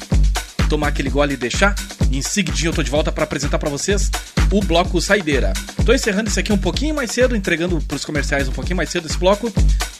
tomar 0.70 0.90
aquele 0.90 1.10
gole 1.10 1.34
e 1.34 1.38
deixar. 1.38 1.74
Em 2.12 2.22
seguidinho 2.22 2.70
eu 2.70 2.74
tô 2.74 2.84
de 2.84 2.92
volta 2.92 3.12
para 3.12 3.24
apresentar 3.24 3.58
para 3.58 3.70
vocês 3.70 4.12
o 4.52 4.62
bloco 4.62 5.00
Saideira. 5.00 5.54
Tô 5.86 5.94
encerrando 5.94 6.30
isso 6.30 6.40
aqui 6.40 6.52
um 6.52 6.58
pouquinho 6.58 6.94
mais 6.94 7.12
cedo, 7.12 7.36
entregando 7.36 7.80
pros 7.82 8.04
comerciais 8.04 8.50
um 8.50 8.52
pouquinho 8.52 8.76
mais 8.76 8.90
cedo 8.90 9.08
esse 9.08 9.18
bloco, 9.18 9.52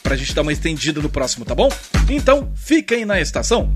pra 0.02 0.14
gente 0.14 0.34
dar 0.34 0.42
uma 0.42 0.52
estendida 0.52 1.00
no 1.00 1.08
próximo, 1.08 1.44
tá 1.44 1.54
bom? 1.54 1.70
Então, 2.08 2.50
fiquem 2.54 3.06
na 3.06 3.18
estação. 3.18 3.74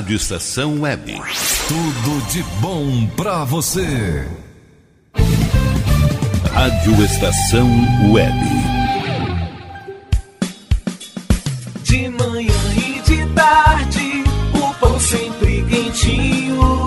Rádio 0.00 0.16
Estação 0.16 0.80
Web. 0.80 1.22
Tudo 1.68 2.26
de 2.32 2.42
bom 2.58 3.06
para 3.18 3.44
você. 3.44 4.26
Rádio 6.54 7.04
Estação 7.04 7.68
Web. 8.10 8.34
De 11.82 12.08
manhã 12.08 12.54
e 12.76 13.02
de 13.02 13.26
tarde, 13.34 14.24
o 14.54 14.74
pão 14.80 14.98
sempre 14.98 15.62
quentinho. 15.64 16.80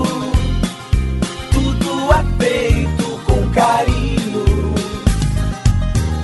Tudo 1.52 2.10
é 2.14 2.44
feito 2.44 3.22
com 3.28 3.48
carinho. 3.52 4.74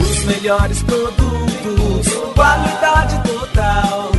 Os 0.02 0.24
melhores 0.24 0.82
produtos, 0.82 2.08
qualidade 2.34 3.22
total 3.30 4.19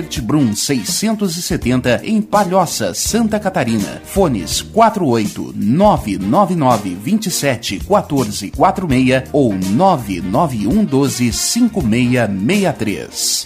Gueder 0.01 0.23
Brum 0.23 0.55
670 0.55 2.01
em 2.03 2.21
Palhoça, 2.21 2.93
Santa 2.93 3.39
Catarina. 3.39 4.01
Fones 4.03 4.61
48 4.61 5.53
999 5.55 6.95
27 6.95 7.79
14 7.79 8.51
46 8.51 9.23
ou 9.31 9.53
991 9.53 10.85
12 10.85 11.31
5663. 11.31 13.45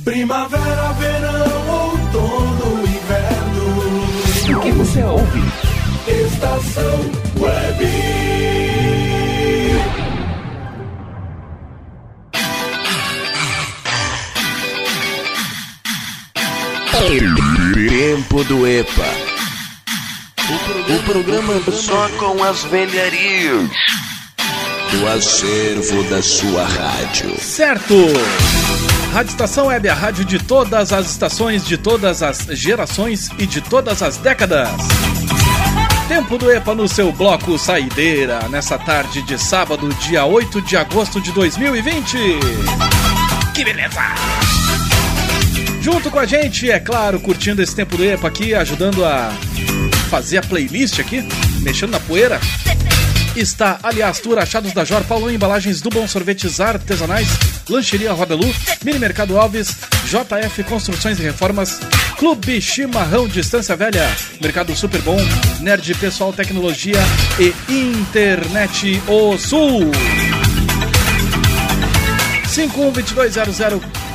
Primavera, 0.06 0.92
verão, 0.92 1.68
outono, 1.68 2.82
inverno. 2.86 4.56
O 4.56 4.60
que 4.60 4.70
você 4.70 5.02
ouve? 5.02 5.42
Estação 6.06 7.10
Web. 7.40 7.86
Tempo 17.88 18.44
do 18.44 18.66
EPA. 18.66 19.04
O 20.88 21.02
programa 21.02 21.60
só 21.72 22.08
com 22.18 22.44
as 22.44 22.62
velharias 22.64 23.68
do 24.90 25.06
acervo 25.08 26.02
da 26.04 26.22
sua 26.22 26.64
rádio. 26.64 27.36
Certo! 27.40 27.94
Rádio 29.12 29.30
Estação 29.30 29.66
Web, 29.66 29.88
a 29.88 29.94
rádio 29.94 30.24
de 30.24 30.38
todas 30.38 30.92
as 30.92 31.10
estações, 31.10 31.66
de 31.66 31.76
todas 31.76 32.22
as 32.22 32.46
gerações 32.52 33.28
e 33.38 33.46
de 33.46 33.60
todas 33.60 34.02
as 34.02 34.16
décadas. 34.16 34.68
Tempo 36.06 36.38
do 36.38 36.52
EPA 36.52 36.74
no 36.74 36.86
seu 36.86 37.10
bloco 37.10 37.58
Saideira, 37.58 38.48
nessa 38.48 38.78
tarde 38.78 39.22
de 39.22 39.36
sábado, 39.38 39.88
dia 39.94 40.24
8 40.24 40.62
de 40.62 40.76
agosto 40.76 41.20
de 41.20 41.32
2020. 41.32 42.16
Que 43.54 43.64
beleza! 43.64 44.02
Junto 45.80 46.10
com 46.10 46.18
a 46.18 46.26
gente, 46.26 46.70
é 46.70 46.78
claro, 46.78 47.18
curtindo 47.18 47.62
esse 47.62 47.74
tempo 47.74 47.96
do 47.96 48.04
EPA 48.04 48.28
aqui, 48.28 48.54
ajudando 48.54 49.04
a 49.04 49.32
fazer 50.10 50.38
a 50.38 50.42
playlist 50.42 51.00
aqui, 51.00 51.26
mexendo 51.62 51.90
na 51.90 52.00
poeira. 52.00 52.40
Está 53.36 53.78
Aliás 53.82 54.18
Tour, 54.18 54.38
Achados 54.38 54.72
da 54.72 54.82
Jor, 54.82 55.04
Paulo 55.04 55.30
Embalagens 55.30 55.82
do 55.82 55.90
Bom 55.90 56.08
Sorvetes 56.08 56.58
Artesanais, 56.58 57.28
Lancheria 57.68 58.10
Roda 58.12 58.34
Lu, 58.34 58.50
Mini 58.82 58.98
Mercado 58.98 59.38
Alves, 59.38 59.76
JF 60.06 60.64
Construções 60.64 61.18
e 61.18 61.22
Reformas, 61.22 61.78
Clube 62.16 62.62
Chimarrão 62.62 63.28
Distância 63.28 63.76
Velha, 63.76 64.10
Mercado 64.40 64.74
Super 64.74 65.02
Bom, 65.02 65.18
Nerd 65.60 65.94
Pessoal 65.96 66.32
Tecnologia 66.32 66.98
e 67.38 67.52
Internet 67.70 69.02
O 69.06 69.36
Sul. 69.36 69.90
512200 72.48 74.06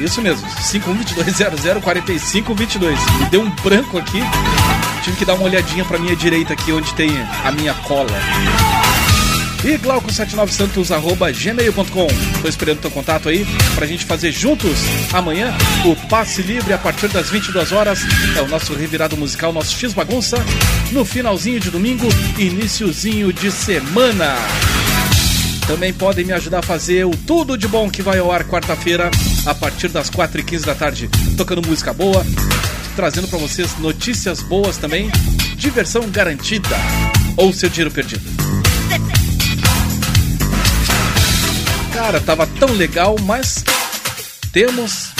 isso 0.00 0.22
mesmo, 0.22 0.46
5122004522. 0.46 2.96
Me 3.18 3.26
deu 3.30 3.42
um 3.42 3.50
branco 3.50 3.98
aqui. 3.98 4.22
Tive 5.08 5.20
que 5.20 5.24
dar 5.24 5.32
uma 5.34 5.44
olhadinha 5.44 5.84
pra 5.86 5.98
minha 5.98 6.14
direita 6.14 6.52
aqui 6.52 6.70
onde 6.70 6.92
tem 6.92 7.08
a 7.42 7.50
minha 7.50 7.72
cola. 7.72 8.12
e 9.64 9.78
glauco79santos.gmail.com. 9.78 12.06
Tô 12.42 12.48
esperando 12.48 12.80
teu 12.80 12.90
contato 12.90 13.30
aí 13.30 13.46
pra 13.74 13.86
gente 13.86 14.04
fazer 14.04 14.32
juntos 14.32 14.78
amanhã 15.10 15.56
o 15.86 15.96
passe 16.08 16.42
livre 16.42 16.74
a 16.74 16.78
partir 16.78 17.08
das 17.08 17.30
22 17.30 17.72
horas. 17.72 18.00
É 18.36 18.42
o 18.42 18.48
nosso 18.48 18.74
revirado 18.74 19.16
musical, 19.16 19.50
nosso 19.50 19.74
X 19.78 19.94
Bagunça. 19.94 20.36
No 20.92 21.06
finalzinho 21.06 21.58
de 21.58 21.70
domingo, 21.70 22.06
iniciozinho 22.36 23.32
de 23.32 23.50
semana. 23.50 24.36
Também 25.66 25.94
podem 25.94 26.26
me 26.26 26.34
ajudar 26.34 26.58
a 26.58 26.62
fazer 26.62 27.06
o 27.06 27.10
Tudo 27.10 27.56
de 27.56 27.66
Bom 27.66 27.88
que 27.88 28.02
vai 28.02 28.18
ao 28.18 28.30
ar 28.30 28.44
quarta-feira, 28.44 29.10
a 29.46 29.54
partir 29.54 29.88
das 29.88 30.10
4h15 30.10 30.66
da 30.66 30.74
tarde, 30.74 31.08
tocando 31.36 31.66
música 31.66 31.94
boa, 31.94 32.22
trazendo 32.98 33.28
pra 33.28 33.38
vocês 33.38 33.78
notícias 33.78 34.42
boas 34.42 34.76
também, 34.76 35.08
diversão 35.54 36.10
garantida 36.10 36.76
ou 37.36 37.52
seu 37.52 37.68
dinheiro 37.68 37.92
perdido. 37.92 38.24
Cara, 41.94 42.20
tava 42.20 42.44
tão 42.58 42.72
legal, 42.72 43.14
mas 43.22 43.62
temos 44.50 45.12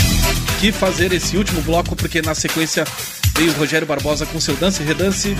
que 0.60 0.72
fazer 0.72 1.12
esse 1.12 1.36
último 1.36 1.62
bloco 1.62 1.94
porque 1.94 2.20
na 2.20 2.34
sequência 2.34 2.84
veio 3.36 3.52
o 3.52 3.54
Rogério 3.54 3.86
Barbosa 3.86 4.26
com 4.26 4.40
seu 4.40 4.56
Dance 4.56 4.82
Redance 4.82 5.36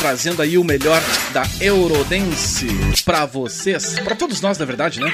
trazendo 0.00 0.42
aí 0.42 0.58
o 0.58 0.64
melhor 0.64 1.00
da 1.32 1.44
Eurodance 1.60 2.66
pra 3.04 3.26
vocês, 3.26 3.96
pra 4.00 4.16
todos 4.16 4.40
nós, 4.40 4.58
na 4.58 4.64
verdade, 4.64 4.98
né? 4.98 5.12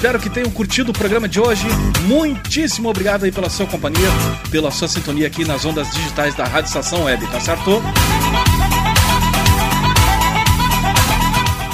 Espero 0.00 0.18
que 0.18 0.30
tenham 0.30 0.50
curtido 0.50 0.92
o 0.92 0.94
programa 0.94 1.28
de 1.28 1.38
hoje. 1.38 1.62
Muitíssimo 2.06 2.88
obrigado 2.88 3.24
aí 3.24 3.30
pela 3.30 3.50
sua 3.50 3.66
companhia, 3.66 4.08
pela 4.50 4.70
sua 4.70 4.88
sintonia 4.88 5.26
aqui 5.26 5.44
nas 5.44 5.62
ondas 5.66 5.90
digitais 5.90 6.34
da 6.34 6.44
Rádio 6.44 6.68
Estação 6.68 7.04
Web, 7.04 7.26
tá 7.26 7.38
certo? 7.38 7.82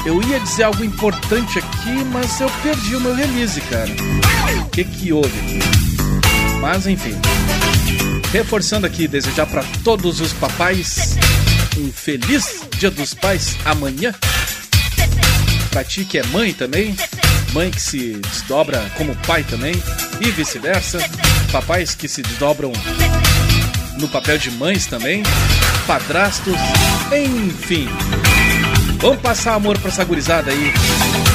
Eu 0.04 0.20
ia 0.24 0.40
dizer 0.40 0.64
algo 0.64 0.82
importante 0.82 1.60
aqui, 1.60 2.04
mas 2.10 2.40
eu 2.40 2.50
perdi 2.64 2.96
o 2.96 3.00
meu 3.00 3.14
release, 3.14 3.60
cara. 3.60 3.92
O 4.60 4.70
que 4.70 4.82
que 4.82 5.12
houve 5.12 5.38
aqui? 5.38 5.60
Mas 6.60 6.84
enfim. 6.88 7.14
Reforçando 8.32 8.88
aqui, 8.88 9.06
desejar 9.06 9.46
para 9.46 9.62
todos 9.84 10.20
os 10.20 10.32
papais 10.32 11.16
um 11.78 11.92
feliz 11.92 12.60
Dia 12.76 12.90
dos 12.90 13.14
Pais 13.14 13.56
amanhã. 13.64 14.12
Pra 15.70 15.84
ti 15.84 16.04
que 16.04 16.18
é 16.18 16.24
mãe 16.24 16.52
também, 16.52 16.96
mãe 17.52 17.70
que 17.70 17.80
se 17.80 18.14
desdobra 18.14 18.90
como 18.96 19.14
pai 19.26 19.44
também, 19.44 19.74
e 20.20 20.30
vice-versa. 20.30 20.98
Papais 21.52 21.94
que 21.94 22.08
se 22.08 22.22
desdobram 22.22 22.72
no 23.98 24.08
papel 24.08 24.38
de 24.38 24.50
mães 24.50 24.86
também, 24.86 25.22
padrastos, 25.86 26.56
enfim. 27.12 27.88
Vamos 28.98 29.20
passar 29.20 29.54
amor 29.54 29.78
pra 29.78 29.88
essa 29.88 30.04
gurizada 30.04 30.50
aí, 30.50 30.72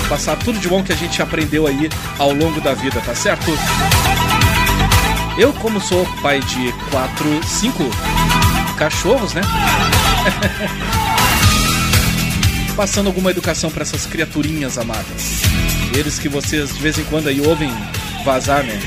passar 0.10 0.36
tudo 0.38 0.60
de 0.60 0.68
bom 0.68 0.84
que 0.84 0.92
a 0.92 0.96
gente 0.96 1.22
aprendeu 1.22 1.68
aí 1.68 1.90
ao 2.18 2.34
longo 2.34 2.60
da 2.60 2.74
vida, 2.74 3.00
tá 3.02 3.16
certo? 3.16 3.52
Eu, 5.38 5.54
como 5.54 5.80
sou 5.80 6.06
pai 6.22 6.40
de 6.40 6.74
quatro, 6.90 7.48
cinco 7.48 7.84
cachorros, 8.78 9.34
né? 9.34 9.42
Passando 12.76 13.08
alguma 13.08 13.32
educação 13.32 13.70
para 13.70 13.84
essas 13.84 14.06
criaturinhas 14.06 14.78
amadas. 14.78 15.42
Eles 15.94 16.18
que 16.18 16.30
vocês 16.30 16.74
de 16.74 16.82
vez 16.82 16.98
em 16.98 17.04
quando 17.06 17.28
aí 17.28 17.42
ouvem 17.42 17.70
vazar, 18.24 18.64
né? 18.64 18.80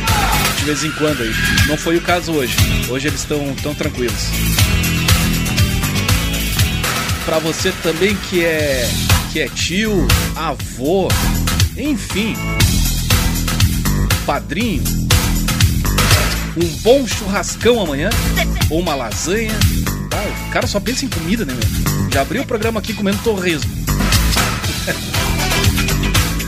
De 0.58 0.64
vez 0.64 0.84
em 0.84 0.90
quando 0.92 1.22
aí. 1.22 1.32
Não 1.66 1.76
foi 1.76 1.96
o 1.96 2.00
caso 2.00 2.32
hoje. 2.32 2.56
Hoje 2.88 3.08
eles 3.08 3.20
estão 3.20 3.54
tão 3.62 3.74
tranquilos. 3.74 4.28
Para 7.24 7.38
você 7.38 7.72
também 7.82 8.14
que 8.28 8.44
é 8.44 8.88
que 9.32 9.40
é 9.40 9.48
tio, 9.48 10.06
avô, 10.36 11.08
enfim, 11.76 12.36
padrinho, 14.24 14.84
um 16.56 16.66
bom 16.82 17.04
churrascão 17.06 17.82
amanhã, 17.82 18.10
ou 18.70 18.80
uma 18.80 18.94
lasanha. 18.94 19.52
Tá, 20.08 20.22
o 20.46 20.50
cara 20.52 20.66
só 20.66 20.78
pensa 20.78 21.04
em 21.04 21.08
comida, 21.08 21.44
né, 21.44 21.52
meu? 21.52 22.10
Já 22.12 22.22
abriu 22.22 22.42
o 22.42 22.46
programa 22.46 22.78
aqui 22.78 22.94
comendo 22.94 23.18
torresmo. 23.24 23.83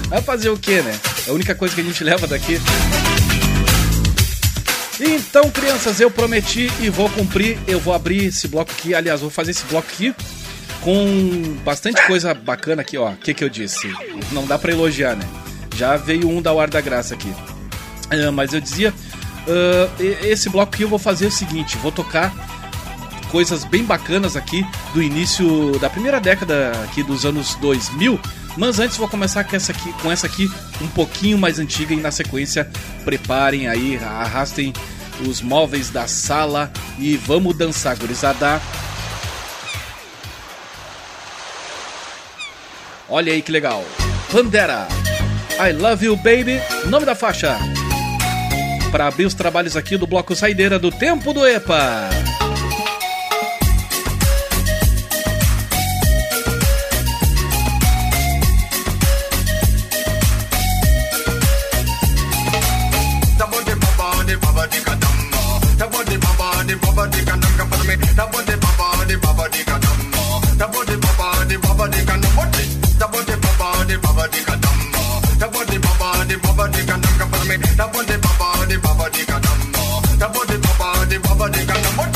Vai 0.09 0.23
fazer 0.23 0.49
o 0.49 0.57
que, 0.57 0.81
né? 0.83 0.99
É 1.27 1.31
a 1.31 1.33
única 1.33 1.55
coisa 1.55 1.75
que 1.75 1.81
a 1.81 1.85
gente 1.85 2.03
leva 2.05 2.27
daqui. 2.27 2.59
Então, 4.99 5.51
crianças, 5.51 6.01
eu 6.01 6.11
prometi 6.11 6.71
e 6.81 6.89
vou 6.89 7.09
cumprir. 7.11 7.59
Eu 7.67 7.81
vou 7.81 7.93
abrir 7.93 8.27
esse 8.27 8.49
bloco 8.49 8.73
aqui. 8.73 8.95
Aliás, 8.95 9.21
vou 9.21 9.31
fazer 9.31 9.51
esse 9.51 9.65
bloco 9.65 9.89
aqui 9.93 10.15
com 10.81 11.57
bastante 11.65 12.05
coisa 12.07 12.33
bacana 12.33 12.83
aqui, 12.83 12.97
ó. 12.97 13.11
O 13.11 13.17
que, 13.17 13.35
que 13.35 13.45
eu 13.45 13.49
disse? 13.49 13.93
Não 14.33 14.47
dá 14.47 14.59
pra 14.59 14.73
elogiar, 14.73 15.17
né? 15.17 15.27
Já 15.75 15.97
veio 15.97 16.29
um 16.29 16.41
da 16.41 16.53
Hora 16.53 16.71
da 16.71 16.81
Graça 16.81 17.15
aqui. 17.15 17.33
Ah, 18.11 18.31
mas 18.31 18.55
eu 18.55 18.61
dizia 18.61 18.95
Uh, 19.47 20.03
esse 20.25 20.49
bloco 20.49 20.75
aqui 20.75 20.83
eu 20.83 20.89
vou 20.89 20.99
fazer 20.99 21.27
o 21.27 21.31
seguinte: 21.31 21.79
vou 21.79 21.93
tocar 21.93 22.35
coisas 23.31 23.65
bem 23.65 23.85
bacanas 23.85 24.37
aqui 24.37 24.67
do 24.93 25.01
início 25.01 25.79
da 25.79 25.89
primeira 25.89 26.21
década 26.21 26.73
aqui 26.85 27.03
dos 27.03 27.25
anos 27.25 27.55
2000. 27.57 28.19
Mas 28.57 28.79
antes 28.79 28.97
vou 28.97 29.09
começar 29.09 29.45
com 29.45 29.55
essa 29.55 29.73
aqui, 29.73 29.93
com 29.95 30.11
essa 30.11 30.27
aqui 30.27 30.51
um 30.81 30.89
pouquinho 30.89 31.37
mais 31.37 31.59
antiga 31.59 31.93
e 31.93 32.01
na 32.01 32.11
sequência 32.11 32.69
preparem 33.05 33.69
aí, 33.69 33.99
arrastem 33.99 34.73
os 35.27 35.41
móveis 35.41 35.91
da 35.91 36.07
sala 36.07 36.71
e 36.99 37.17
vamos 37.17 37.57
dançar, 37.57 37.97
gurizada. 37.97 38.61
Olha 43.09 43.33
aí 43.33 43.43
que 43.43 43.53
legal. 43.53 43.85
Pandera. 44.33 44.89
I 45.59 45.73
love 45.73 46.05
you, 46.05 46.17
baby. 46.17 46.61
Nome 46.87 47.07
da 47.07 47.15
faixa 47.15 47.57
para 48.91 49.09
abrir 49.09 49.27
os 49.27 49.35
trabalhos 49.35 49.77
aqui 49.77 49.97
do 49.97 50.07
bloco 50.07 50.35
Saideira 50.35 50.79
do 50.79 50.91
Tempo 50.91 51.33
do 51.35 51.47
EPA. 51.47 52.09
baba 66.97 67.11
di 67.13 67.23
ka 67.29 67.37
nam 67.37 67.53
ka 67.59 67.65
para 67.71 67.85
me 67.85 67.95
da 68.17 68.25
bo 68.33 68.41
de 68.49 68.57
baba 68.57 69.05
de 69.09 69.17
baba 69.25 69.45
di 69.53 69.63
ka 69.69 69.77
nam 69.85 69.99
da 70.59 70.67
bo 70.73 70.81
de 70.89 70.97
baba 70.97 71.45
de 71.49 71.57
baba 71.65 71.87
di 71.93 72.01
ka 72.09 72.17
nam 72.17 72.33
bote 72.37 72.63
da 73.01 73.07
bo 73.13 73.21
de 73.29 73.37
baba 73.45 73.69
de 73.89 73.97
baba 74.05 74.25
di 74.33 74.41
ka 74.49 74.55
nam 74.65 74.79
da 75.41 75.47
bo 75.53 75.61
de 75.71 75.79
baba 75.85 76.09
de 76.29 76.37
baba 76.45 76.65
di 76.73 76.83
ka 76.89 76.97
nam 76.97 77.15
ka 77.21 77.27
para 77.33 77.45
me 77.49 77.57
da 77.77 77.87
bo 77.93 78.01
de 78.09 78.17
baba 78.25 78.49
de 78.71 78.77
baba 78.85 79.07
di 79.15 79.23
ka 79.31 79.39
nam 79.45 79.59
da 80.21 80.29
bo 80.33 80.41
de 80.51 80.57
baba 80.65 80.89
de 81.11 81.19
baba 81.19 81.47
di 81.55 81.63
ka 81.69 81.77
nam 81.85 81.97
bote 81.99 82.16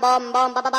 bom 0.00 0.22
bom 0.34 0.48
ba 0.54 0.60
ba 0.62 0.70
ba 0.70 0.77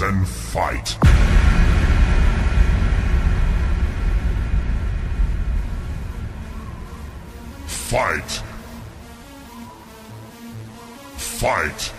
And 0.00 0.28
fight! 0.28 0.90
Fight! 7.66 8.42
Fight! 11.16 11.92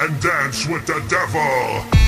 And 0.00 0.20
dance 0.20 0.66
with 0.66 0.84
the 0.86 1.00
devil! 1.08 2.05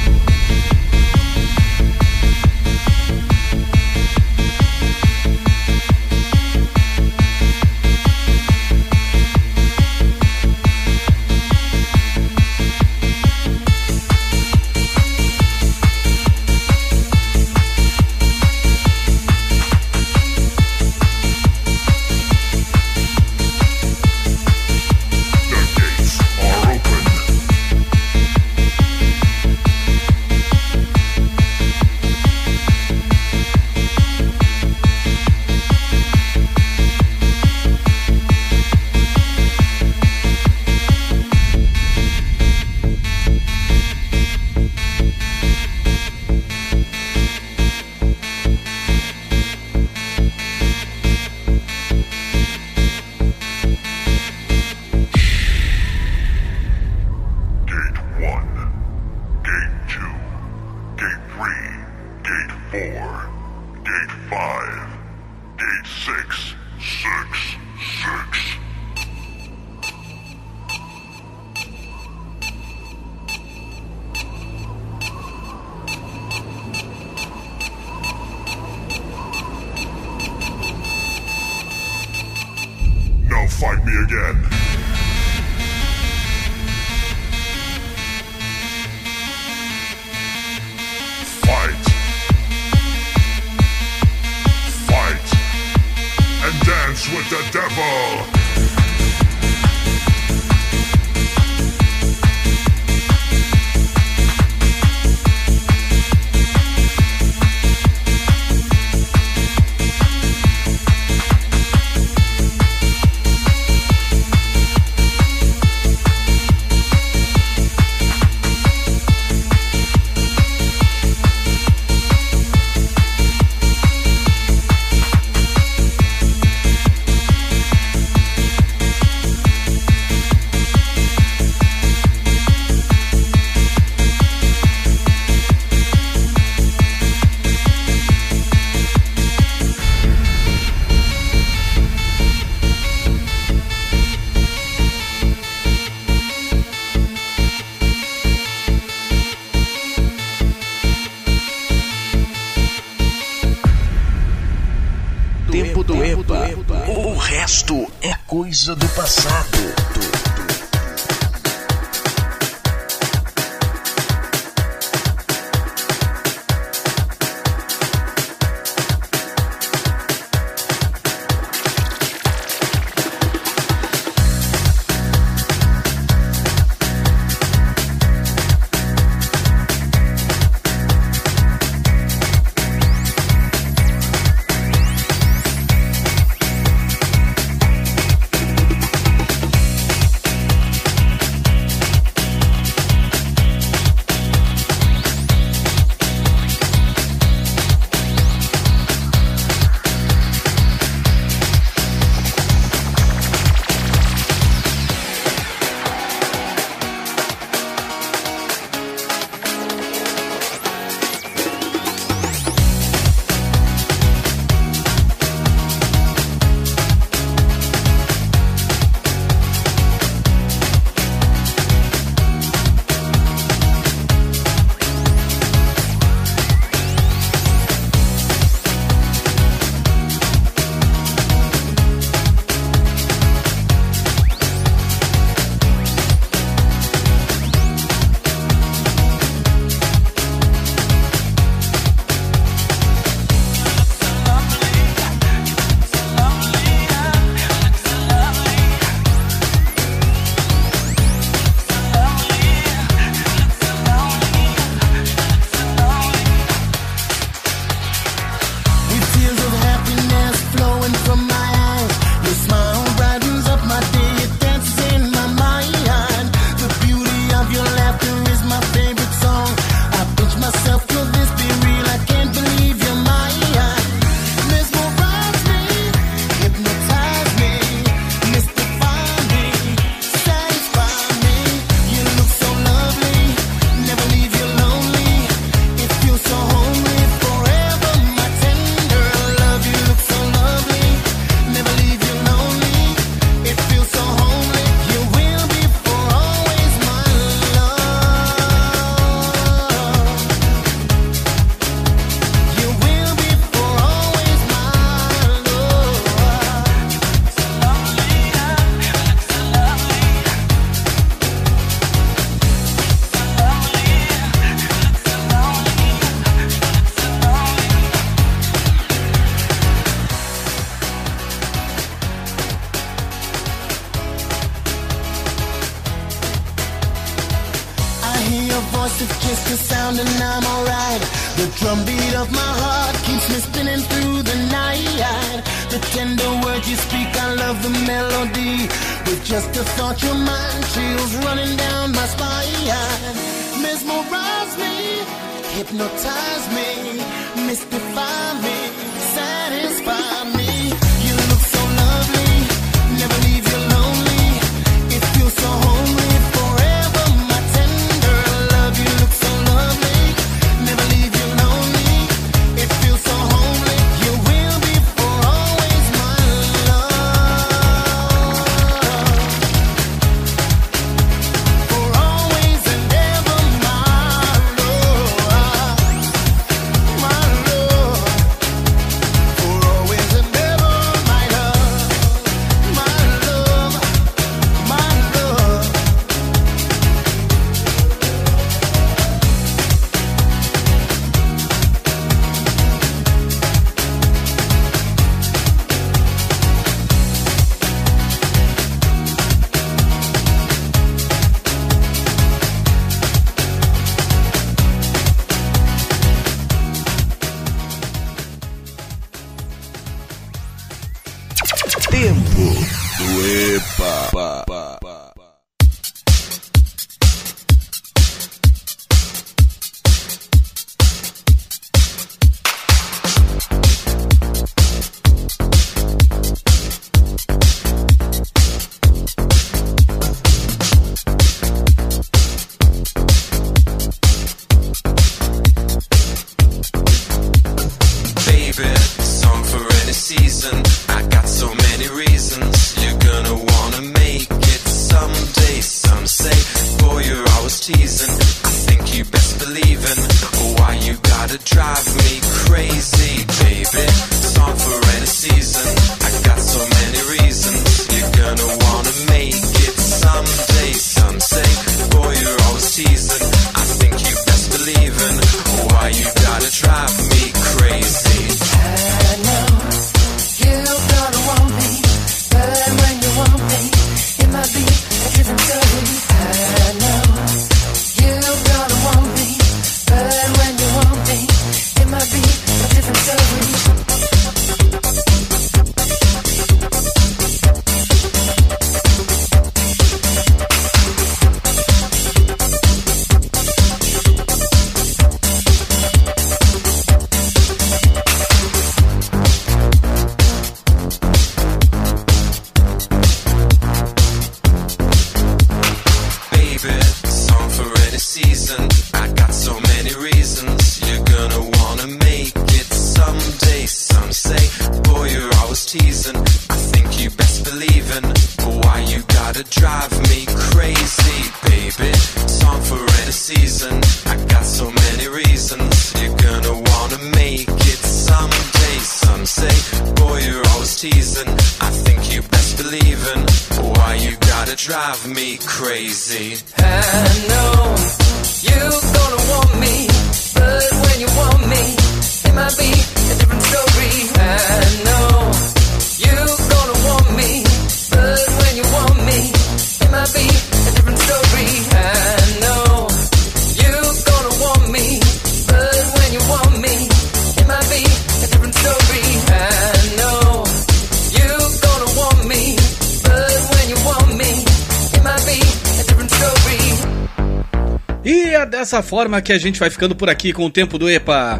forma 568.88 569.20
que 569.20 569.34
a 569.34 569.38
gente 569.38 569.60
vai 569.60 569.68
ficando 569.68 569.94
por 569.94 570.08
aqui 570.08 570.32
com 570.32 570.46
o 570.46 570.50
tempo 570.50 570.78
do 570.78 570.88
EPA. 570.88 571.38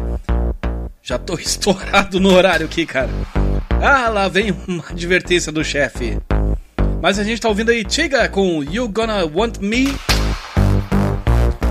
Já 1.01 1.17
tô 1.17 1.33
estourado 1.41 2.19
no 2.19 2.31
horário 2.31 2.67
aqui, 2.67 2.85
cara. 2.85 3.09
Ah, 3.81 4.07
lá 4.07 4.27
vem 4.27 4.55
uma 4.67 4.83
advertência 4.87 5.51
do 5.51 5.63
chefe. 5.63 6.19
Mas 7.01 7.17
a 7.17 7.23
gente 7.23 7.41
tá 7.41 7.49
ouvindo 7.49 7.71
aí 7.71 7.83
Tiga 7.83 8.29
com 8.29 8.63
You 8.63 8.87
Gonna 8.87 9.25
Want 9.25 9.57
Me. 9.57 9.87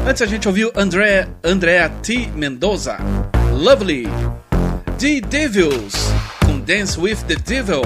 Antes 0.05 0.21
a 0.21 0.27
gente 0.27 0.49
ouviu 0.49 0.73
André, 0.75 1.29
André 1.45 1.89
T. 2.03 2.29
Mendoza, 2.35 2.97
Lovely. 3.53 4.09
The 4.99 5.21
Devils 5.21 5.95
com 6.45 6.59
Dance 6.59 6.99
with 6.99 7.19
the 7.29 7.37
Devil. 7.37 7.83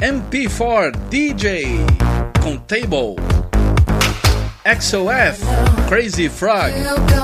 MP4 0.00 0.94
DJ 1.08 1.64
com 2.42 2.58
Table. 2.58 3.31
XOF, 4.64 5.40
Crazy 5.88 6.28
Frog. 6.28 6.72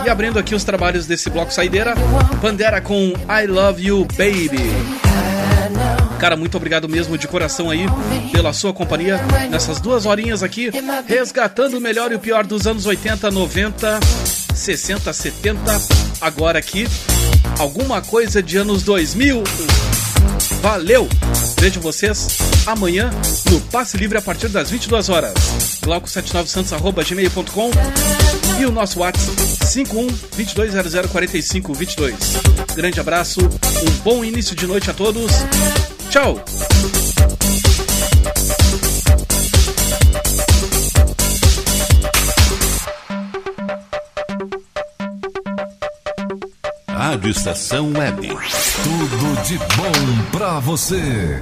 E 0.04 0.10
abrindo 0.10 0.38
aqui 0.38 0.54
os 0.54 0.64
trabalhos 0.64 1.06
desse 1.06 1.30
bloco 1.30 1.52
saideira, 1.52 1.94
Pandera 2.40 2.80
com 2.80 3.12
I 3.28 3.46
Love 3.46 3.86
You 3.86 4.06
Baby. 4.16 4.68
Cara, 6.18 6.36
muito 6.36 6.56
obrigado 6.56 6.88
mesmo 6.88 7.16
de 7.16 7.28
coração 7.28 7.70
aí 7.70 7.86
pela 8.32 8.52
sua 8.52 8.72
companhia 8.72 9.20
nessas 9.48 9.80
duas 9.80 10.04
horinhas 10.04 10.42
aqui, 10.42 10.70
resgatando 11.06 11.78
o 11.78 11.80
melhor 11.80 12.10
e 12.10 12.16
o 12.16 12.18
pior 12.18 12.44
dos 12.44 12.66
anos 12.66 12.86
80, 12.86 13.30
90, 13.30 14.00
60, 14.54 15.12
70. 15.12 15.62
Agora 16.20 16.58
aqui, 16.58 16.88
alguma 17.58 18.02
coisa 18.02 18.42
de 18.42 18.56
anos 18.56 18.82
2000. 18.82 19.44
Valeu! 20.60 21.08
Vejo 21.58 21.80
vocês 21.80 22.38
amanhã 22.66 23.10
no 23.50 23.60
Passe 23.62 23.96
Livre 23.96 24.16
a 24.16 24.22
partir 24.22 24.48
das 24.48 24.70
22 24.70 25.08
horas. 25.08 25.34
Glauco79santos.gmail.com 25.82 27.70
e 28.60 28.66
o 28.66 28.70
nosso 28.70 29.00
WhatsApp 29.00 29.40
51 29.66 30.06
2200 30.36 31.10
45 31.10 31.74
22. 31.74 32.14
Grande 32.76 33.00
abraço, 33.00 33.40
um 33.40 33.90
bom 34.04 34.24
início 34.24 34.54
de 34.54 34.66
noite 34.66 34.88
a 34.90 34.94
todos. 34.94 35.32
Tchau! 36.10 36.42
Rádio 47.08 47.30
Estação 47.30 47.90
Web. 47.96 48.28
Tudo 48.28 49.42
de 49.42 49.56
bom 49.56 50.30
pra 50.30 50.60
você. 50.60 51.40